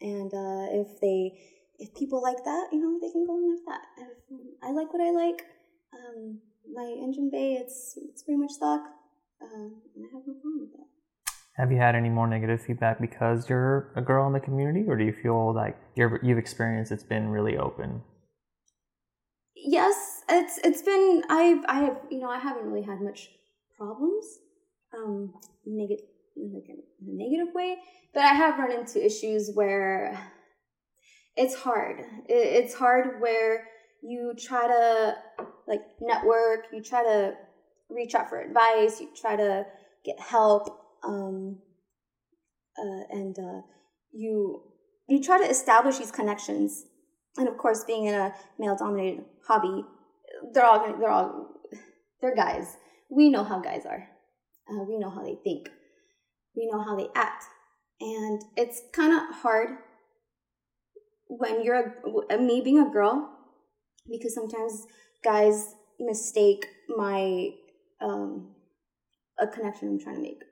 [0.00, 1.32] and uh, if they,
[1.78, 3.82] if people like that, you know, they can go and like that.
[3.98, 5.42] If I like what I like,
[5.92, 6.38] um,
[6.72, 8.80] my engine bay, it's it's pretty much stock,
[9.42, 10.86] um, and I have no problem with that.
[11.56, 14.96] Have you had any more negative feedback because you're a girl in the community, or
[14.96, 18.02] do you feel like you're, you've experienced it's been really open?
[19.56, 23.30] Yes, it's it's been I've I have you know I haven't really had much
[23.76, 24.24] problems,
[24.96, 25.32] um,
[25.66, 26.06] negative
[26.36, 27.76] like in a negative way,
[28.12, 30.18] but I have run into issues where
[31.36, 32.00] it's hard.
[32.28, 33.68] It, it's hard where
[34.02, 35.14] you try to
[35.68, 37.34] like network, you try to
[37.88, 39.64] reach out for advice, you try to
[40.04, 40.68] get help,
[41.04, 41.58] um,
[42.78, 43.60] uh, and uh,
[44.12, 44.62] you
[45.08, 46.84] you try to establish these connections.
[47.36, 49.84] And of course, being in a male-dominated hobby,
[50.52, 51.48] they're all they're all
[52.20, 52.76] they're guys.
[53.14, 54.08] We know how guys are.
[54.70, 55.68] Uh, we know how they think.
[56.56, 57.44] We know how they act,
[58.00, 59.70] and it's kind of hard
[61.28, 61.94] when you're
[62.30, 63.30] a, me being a girl
[64.10, 64.86] because sometimes
[65.22, 67.50] guys mistake my
[68.00, 68.54] um,
[69.38, 70.42] a connection I'm trying to make.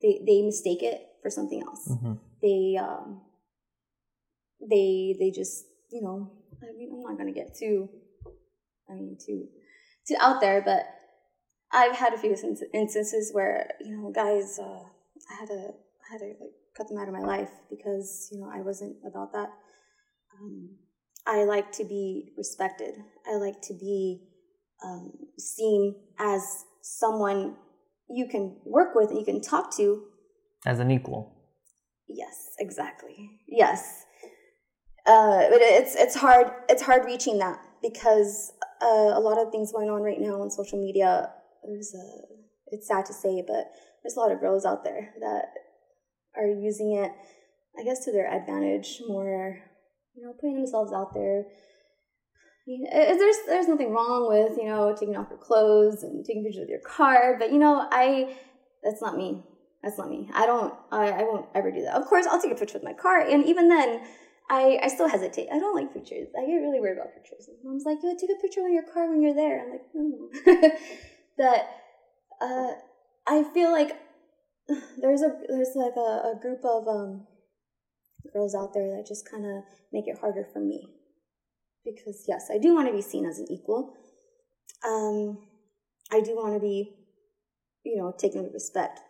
[0.00, 1.86] They they mistake it for something else.
[1.86, 3.22] hmm They um,
[4.60, 7.88] they they just you know I mean I'm not gonna get too
[8.90, 9.46] I mean too
[10.08, 10.82] too out there, but
[11.72, 14.82] I've had a few inst- instances where you know guys uh,
[15.30, 15.68] I had to
[16.08, 18.96] I had to like cut them out of my life because you know I wasn't
[19.06, 19.50] about that.
[20.40, 20.76] Um,
[21.26, 22.94] I like to be respected.
[23.26, 24.22] I like to be
[24.84, 27.56] um, seen as someone
[28.08, 30.02] you can work with and you can talk to
[30.66, 31.36] As an equal.
[32.08, 33.30] Yes, exactly.
[33.48, 34.04] Yes,
[35.06, 36.50] uh, but it's it's hard.
[36.68, 38.52] It's hard reaching that because
[38.82, 41.30] uh, a lot of things going on right now on social media.
[41.64, 42.74] There's a.
[42.74, 43.70] It's sad to say, but
[44.02, 45.44] there's a lot of girls out there that
[46.36, 47.12] are using it,
[47.78, 49.02] I guess, to their advantage.
[49.06, 49.58] More,
[50.14, 51.44] you know, putting themselves out there.
[51.44, 56.44] I mean, there's there's nothing wrong with you know taking off your clothes and taking
[56.44, 58.36] pictures of your car, but you know, I
[58.82, 59.42] that's not me.
[59.82, 60.30] That's not me.
[60.32, 60.72] I don't.
[60.92, 61.94] I, I won't ever do that.
[61.94, 64.02] Of course, I'll take a picture with my car, and even then,
[64.48, 65.48] I I still hesitate.
[65.52, 66.28] I don't like pictures.
[66.38, 67.48] I get really worried about pictures.
[67.64, 70.70] Mom's like, "Yo, take a picture with your car when you're there." I'm like, no.
[71.38, 71.66] that
[72.40, 72.72] uh,
[73.26, 73.96] I feel like
[75.00, 77.26] there's a there's like a, a group of um
[78.32, 80.88] girls out there that just kind of make it harder for me
[81.84, 83.94] because yes, I do want to be seen as an equal.
[84.86, 85.38] Um,
[86.10, 86.96] I do want to be
[87.84, 89.00] you know, taken with respect.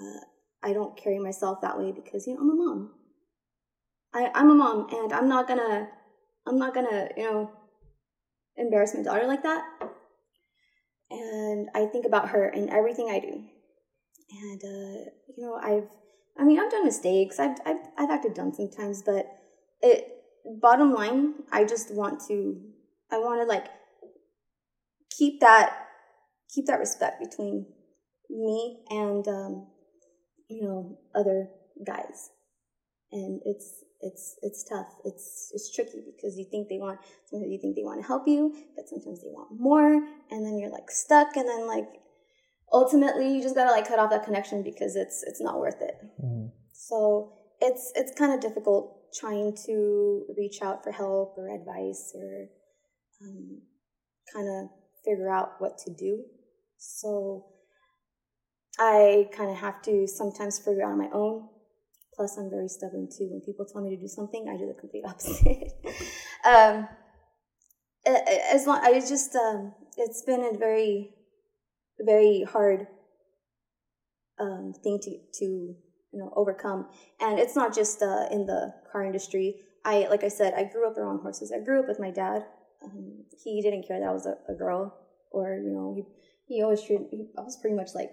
[0.00, 0.20] Uh,
[0.62, 2.90] I don't carry myself that way because you know I'm a mom.
[4.14, 5.88] I, I'm a mom, and I'm not gonna,
[6.46, 7.50] I'm not gonna, you know,
[8.56, 9.64] embarrass my daughter like that.
[11.16, 13.44] And I think about her in everything I do.
[14.30, 15.88] And uh, you know, I've,
[16.38, 17.38] I mean, I've done mistakes.
[17.38, 19.26] I've, I've, I've acted dumb sometimes, but
[19.82, 20.12] it.
[20.62, 22.60] Bottom line, I just want to,
[23.10, 23.66] I want to like
[25.10, 25.88] keep that,
[26.54, 27.66] keep that respect between
[28.30, 29.66] me and um,
[30.48, 31.48] you know other
[31.84, 32.30] guys
[33.12, 37.58] and it's it's it's tough it's it's tricky because you think they want sometimes you
[37.58, 39.94] think they want to help you but sometimes they want more
[40.30, 41.88] and then you're like stuck and then like
[42.72, 45.96] ultimately you just gotta like cut off that connection because it's it's not worth it
[46.22, 46.48] Mm-hmm.
[46.72, 52.48] so it's it's kind of difficult trying to reach out for help or advice or
[53.22, 53.62] um,
[54.34, 54.70] kind of
[55.04, 56.24] figure out what to do
[56.76, 57.46] so
[58.78, 61.48] I kind of have to sometimes figure out on my own.
[62.16, 63.28] Plus, I'm very stubborn too.
[63.30, 65.72] When people tell me to do something, I do the complete opposite.
[66.44, 66.88] um,
[68.06, 71.10] as long, I just, um, it's been a very,
[72.00, 72.86] very hard
[74.38, 75.10] um, thing to
[75.40, 76.88] to you know overcome,
[77.20, 79.56] and it's not just uh, in the car industry.
[79.84, 81.52] I, like I said, I grew up around horses.
[81.52, 82.44] I grew up with my dad.
[82.84, 84.94] Um, he didn't care that I was a, a girl,
[85.30, 87.06] or you know, he he always treated.
[87.10, 88.10] He, I was pretty much like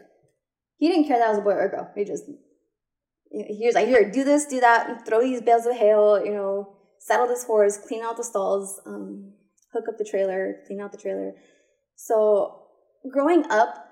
[0.78, 1.92] he didn't care that I was a boy or a girl.
[1.96, 2.26] He just
[3.34, 6.76] he was like, here, do this, do that, throw these bales of hail, you know,
[7.00, 9.34] saddle this horse, clean out the stalls, um,
[9.74, 11.34] hook up the trailer, clean out the trailer.
[11.96, 12.62] So
[13.12, 13.90] growing up,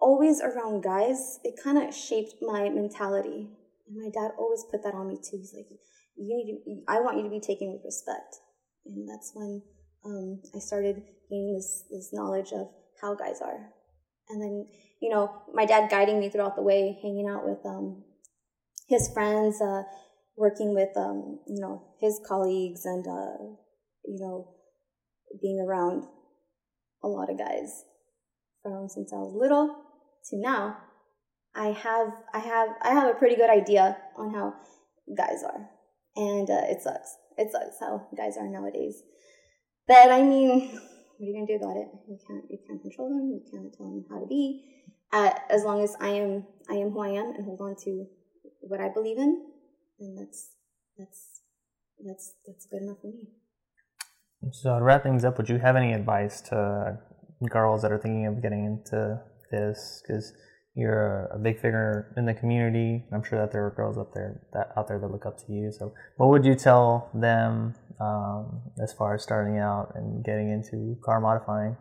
[0.00, 3.50] always around guys, it kind of shaped my mentality.
[3.88, 5.36] And my dad always put that on me too.
[5.36, 5.66] He's like,
[6.16, 8.36] you need to, I want you to be taken with respect.
[8.86, 9.62] And that's when
[10.04, 12.68] um, I started gaining this, this knowledge of
[13.02, 13.68] how guys are.
[14.30, 14.66] And then
[15.00, 18.02] you know, my dad guiding me throughout the way, hanging out with um,
[18.86, 19.82] his friends, uh,
[20.36, 23.36] working with, um, you know, his colleagues, and uh,
[24.04, 24.48] you know,
[25.40, 26.04] being around
[27.02, 27.84] a lot of guys
[28.62, 29.76] from since I was little
[30.30, 30.78] to now.
[31.54, 34.54] I have, I have, I have a pretty good idea on how
[35.16, 35.70] guys are,
[36.14, 37.16] and uh, it sucks.
[37.38, 39.02] It sucks how guys are nowadays.
[39.88, 41.88] But I mean, what are you gonna do about it?
[42.08, 43.30] You can't, you can't control them.
[43.30, 44.76] You can't tell them how to be
[45.12, 48.06] uh, as long as I am I am who I am and hold on to
[48.68, 49.46] what I believe in,
[49.98, 50.50] then that's
[50.98, 51.40] that's
[52.04, 53.28] that's that's good enough for me.
[54.52, 56.98] So to wrap things up, would you have any advice to
[57.48, 60.02] girls that are thinking of getting into this?
[60.02, 60.32] Because
[60.74, 63.04] you're a big figure in the community.
[63.12, 65.52] I'm sure that there are girls up there that out there that look up to
[65.52, 65.72] you.
[65.72, 70.96] So what would you tell them um, as far as starting out and getting into
[71.02, 71.76] car modifying?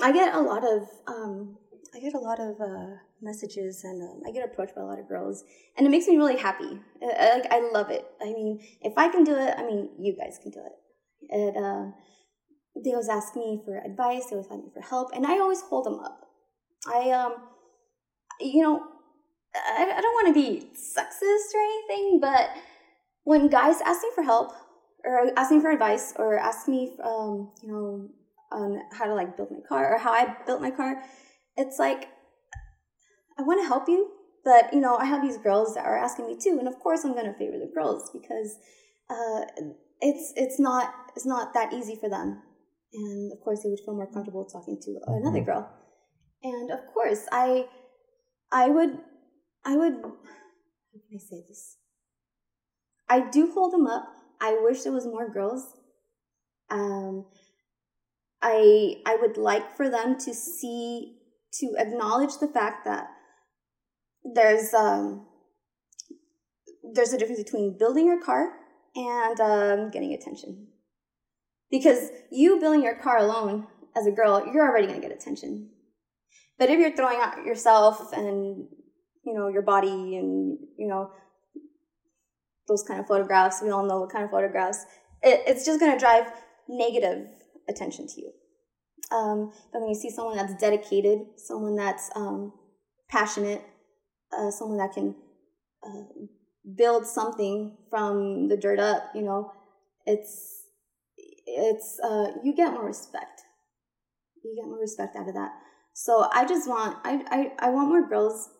[0.00, 1.56] I get a lot of um,
[1.94, 4.98] I get a lot of uh, messages and um, I get approached by a lot
[4.98, 5.44] of girls,
[5.76, 6.80] and it makes me really happy.
[7.00, 8.04] I, I, like I love it.
[8.20, 10.72] I mean, if I can do it, I mean, you guys can do it.
[11.30, 11.96] And uh,
[12.84, 14.26] they always ask me for advice.
[14.26, 16.26] They always ask me for help, and I always hold them up.
[16.86, 17.34] I um,
[18.40, 18.82] you know,
[19.54, 22.50] I, I don't want to be sexist or anything, but
[23.22, 24.52] when guys ask me for help
[25.04, 28.08] or ask me for advice or ask me, um, you know,
[28.50, 31.02] on how to like build my car or how I built my car
[31.56, 32.08] it's like
[33.38, 34.10] I want to help you,
[34.44, 37.04] but you know I have these girls that are asking me too, and of course
[37.04, 38.58] I'm going to favor the girls because
[39.10, 39.42] uh,
[40.00, 42.42] it's it's not it's not that easy for them,
[42.92, 45.46] and of course they would feel more comfortable talking to another Mhm.
[45.46, 45.70] girl,
[46.42, 47.68] and of course I
[48.52, 48.98] I would
[49.64, 51.76] I would how can I say this?
[53.08, 54.08] I do hold them up.
[54.40, 55.76] I wish there was more girls.
[56.70, 57.26] Um,
[58.42, 61.18] I I would like for them to see
[61.60, 63.08] to acknowledge the fact that
[64.34, 65.26] there's um
[66.94, 68.52] there's a difference between building your car
[68.94, 70.68] and um, getting attention.
[71.70, 75.70] Because you building your car alone as a girl, you're already gonna get attention.
[76.58, 78.66] But if you're throwing out yourself and
[79.24, 81.10] you know your body and you know
[82.68, 84.84] those kind of photographs, we all know what kind of photographs.
[85.22, 86.26] It, it's just gonna drive
[86.68, 87.26] negative
[87.68, 88.32] attention to you.
[89.10, 92.52] Um, but when you see someone that's dedicated, someone that's um,
[93.08, 93.62] passionate,
[94.36, 95.14] uh, someone that can
[95.86, 96.02] uh,
[96.76, 99.52] build something from the dirt up, you know,
[100.06, 100.62] it's
[101.46, 103.42] it's uh, you get more respect.
[104.42, 105.52] You get more respect out of that.
[105.92, 108.50] So I just want I I, I want more girls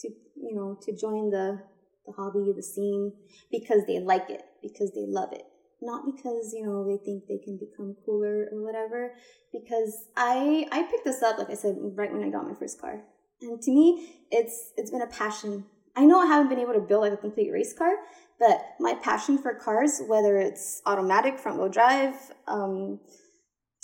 [0.00, 1.62] to you know to join the
[2.06, 3.12] the hobby, the scene
[3.50, 5.44] because they like it, because they love it
[5.82, 9.12] not because you know they think they can become cooler or whatever
[9.52, 12.80] because i i picked this up like i said right when i got my first
[12.80, 13.04] car
[13.42, 15.66] And to me, it's it's been a passion.
[15.94, 17.92] I know I haven't been able to build like a complete race car,
[18.38, 22.14] but my passion for cars, whether it's automatic, front wheel drive,
[22.46, 23.00] um,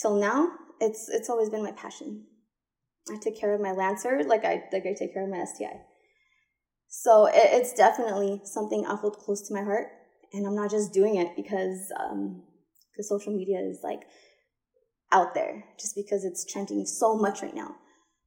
[0.01, 2.25] till now, it's it's always been my passion.
[3.11, 5.81] I took care of my Lancer like I like I take care of my STI.
[6.89, 9.89] So it, it's definitely something I hold close to my heart,
[10.33, 12.43] and I'm not just doing it because um,
[12.91, 14.03] because social media is like
[15.13, 17.77] out there, just because it's trending so much right now.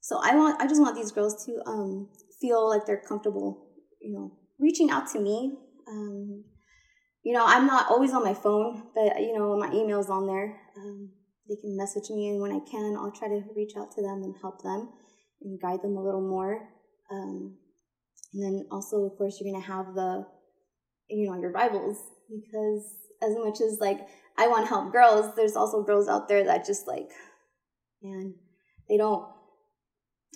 [0.02, 3.68] So I want I just want these girls to um, feel like they're comfortable,
[4.02, 5.58] you know, reaching out to me.
[5.88, 6.44] Um,
[7.24, 10.62] you know, I'm not always on my phone, but you know, my email's on there.
[10.78, 11.10] Um,
[11.50, 14.22] they can message me, and when I can, I'll try to reach out to them
[14.24, 14.90] and help them
[15.42, 16.70] and guide them a little more.
[17.12, 17.58] Um,
[18.34, 20.26] and then also, of course, you're gonna have the,
[21.10, 21.98] you know, your rivals
[22.30, 22.84] because
[23.22, 26.66] as much as like I want to help girls, there's also girls out there that
[26.66, 27.10] just like,
[28.02, 28.36] man,
[28.90, 29.26] they don't,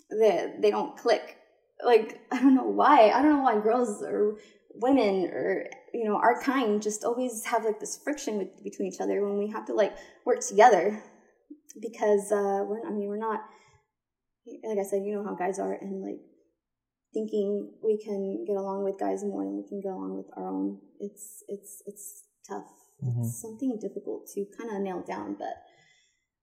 [0.10, 1.38] they they don't click.
[1.84, 3.10] Like I don't know why.
[3.10, 4.38] I don't know why girls or
[4.76, 9.02] women or you know our kind just always have like this friction with, between each
[9.02, 9.96] other when we have to like
[10.26, 11.04] work together
[11.82, 13.42] because uh we're I mean we're not
[14.64, 16.20] like I said you know how guys are and like
[17.14, 20.48] thinking we can get along with guys more than we can get along with our
[20.48, 20.80] own.
[21.00, 22.66] It's it's it's tough.
[23.04, 23.20] Mhm.
[23.20, 25.56] it's something difficult to kind of nail down but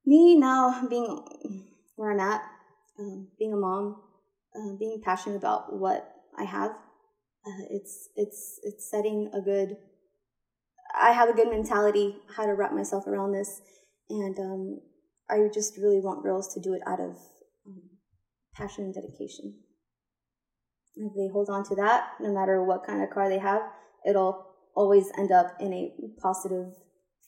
[0.06, 2.42] me now being where I'm at
[2.98, 4.00] um, being a mom
[4.56, 6.70] uh, being passionate about what I have
[7.46, 9.76] uh, it's it's it's setting a good
[10.98, 13.60] i have a good mentality how to wrap myself around this
[14.08, 14.80] and um,
[15.28, 17.16] i just really want girls to do it out of
[17.66, 17.82] um,
[18.54, 19.54] passion and dedication
[20.96, 23.62] if they hold on to that no matter what kind of car they have
[24.08, 26.72] it'll always end up in a positive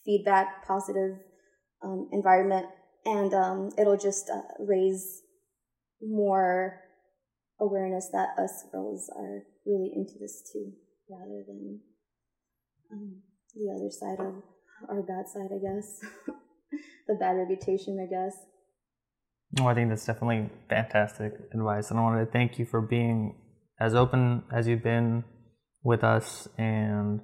[0.05, 1.17] feedback positive
[1.83, 2.67] um, environment
[3.05, 5.23] and um, it'll just uh, raise
[6.03, 6.81] more
[7.61, 10.73] awareness that us girls are really into this too,
[11.11, 11.81] rather than
[12.93, 13.23] um,
[13.55, 14.43] the other side of
[14.89, 16.01] our bad side, I guess.
[17.09, 18.37] the bad reputation, I guess.
[19.53, 23.35] Well, I think that's definitely fantastic advice, and I want to thank you for being
[23.81, 25.25] as open as you've been
[25.83, 27.21] with us, and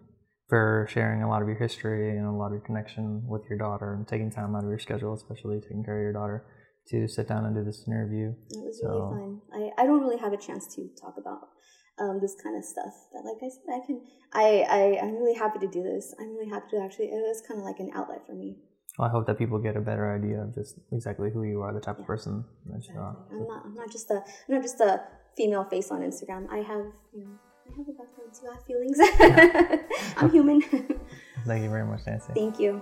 [0.49, 3.59] for sharing a lot of your history and a lot of your connection with your
[3.59, 6.45] daughter, and taking time out of your schedule, especially taking care of your daughter,
[6.89, 8.33] to sit down and do this interview.
[8.51, 9.73] It was So- really fun.
[9.79, 11.49] I, I don't really have a chance to talk about
[11.99, 12.93] um, this kind of stuff.
[13.13, 14.01] But like I said, I can.
[14.33, 16.15] I, I I'm really happy to do this.
[16.21, 17.07] I'm really happy to actually.
[17.07, 18.57] It was kind of like an outlet for me.
[18.99, 21.73] Well, I hope that people get a better idea of just exactly who you are,
[21.73, 23.17] the type of person that you are.
[23.31, 23.63] I'm not.
[23.65, 24.15] I'm not just a.
[24.49, 25.03] I'm not just a
[25.37, 26.49] female face on Instagram.
[26.51, 26.87] I have.
[27.13, 27.39] You know.
[27.67, 28.49] I have a background too.
[28.49, 28.99] I have feelings.
[30.17, 30.61] I'm human.
[31.47, 32.33] Thank you very much, Nancy.
[32.35, 32.81] Thank you.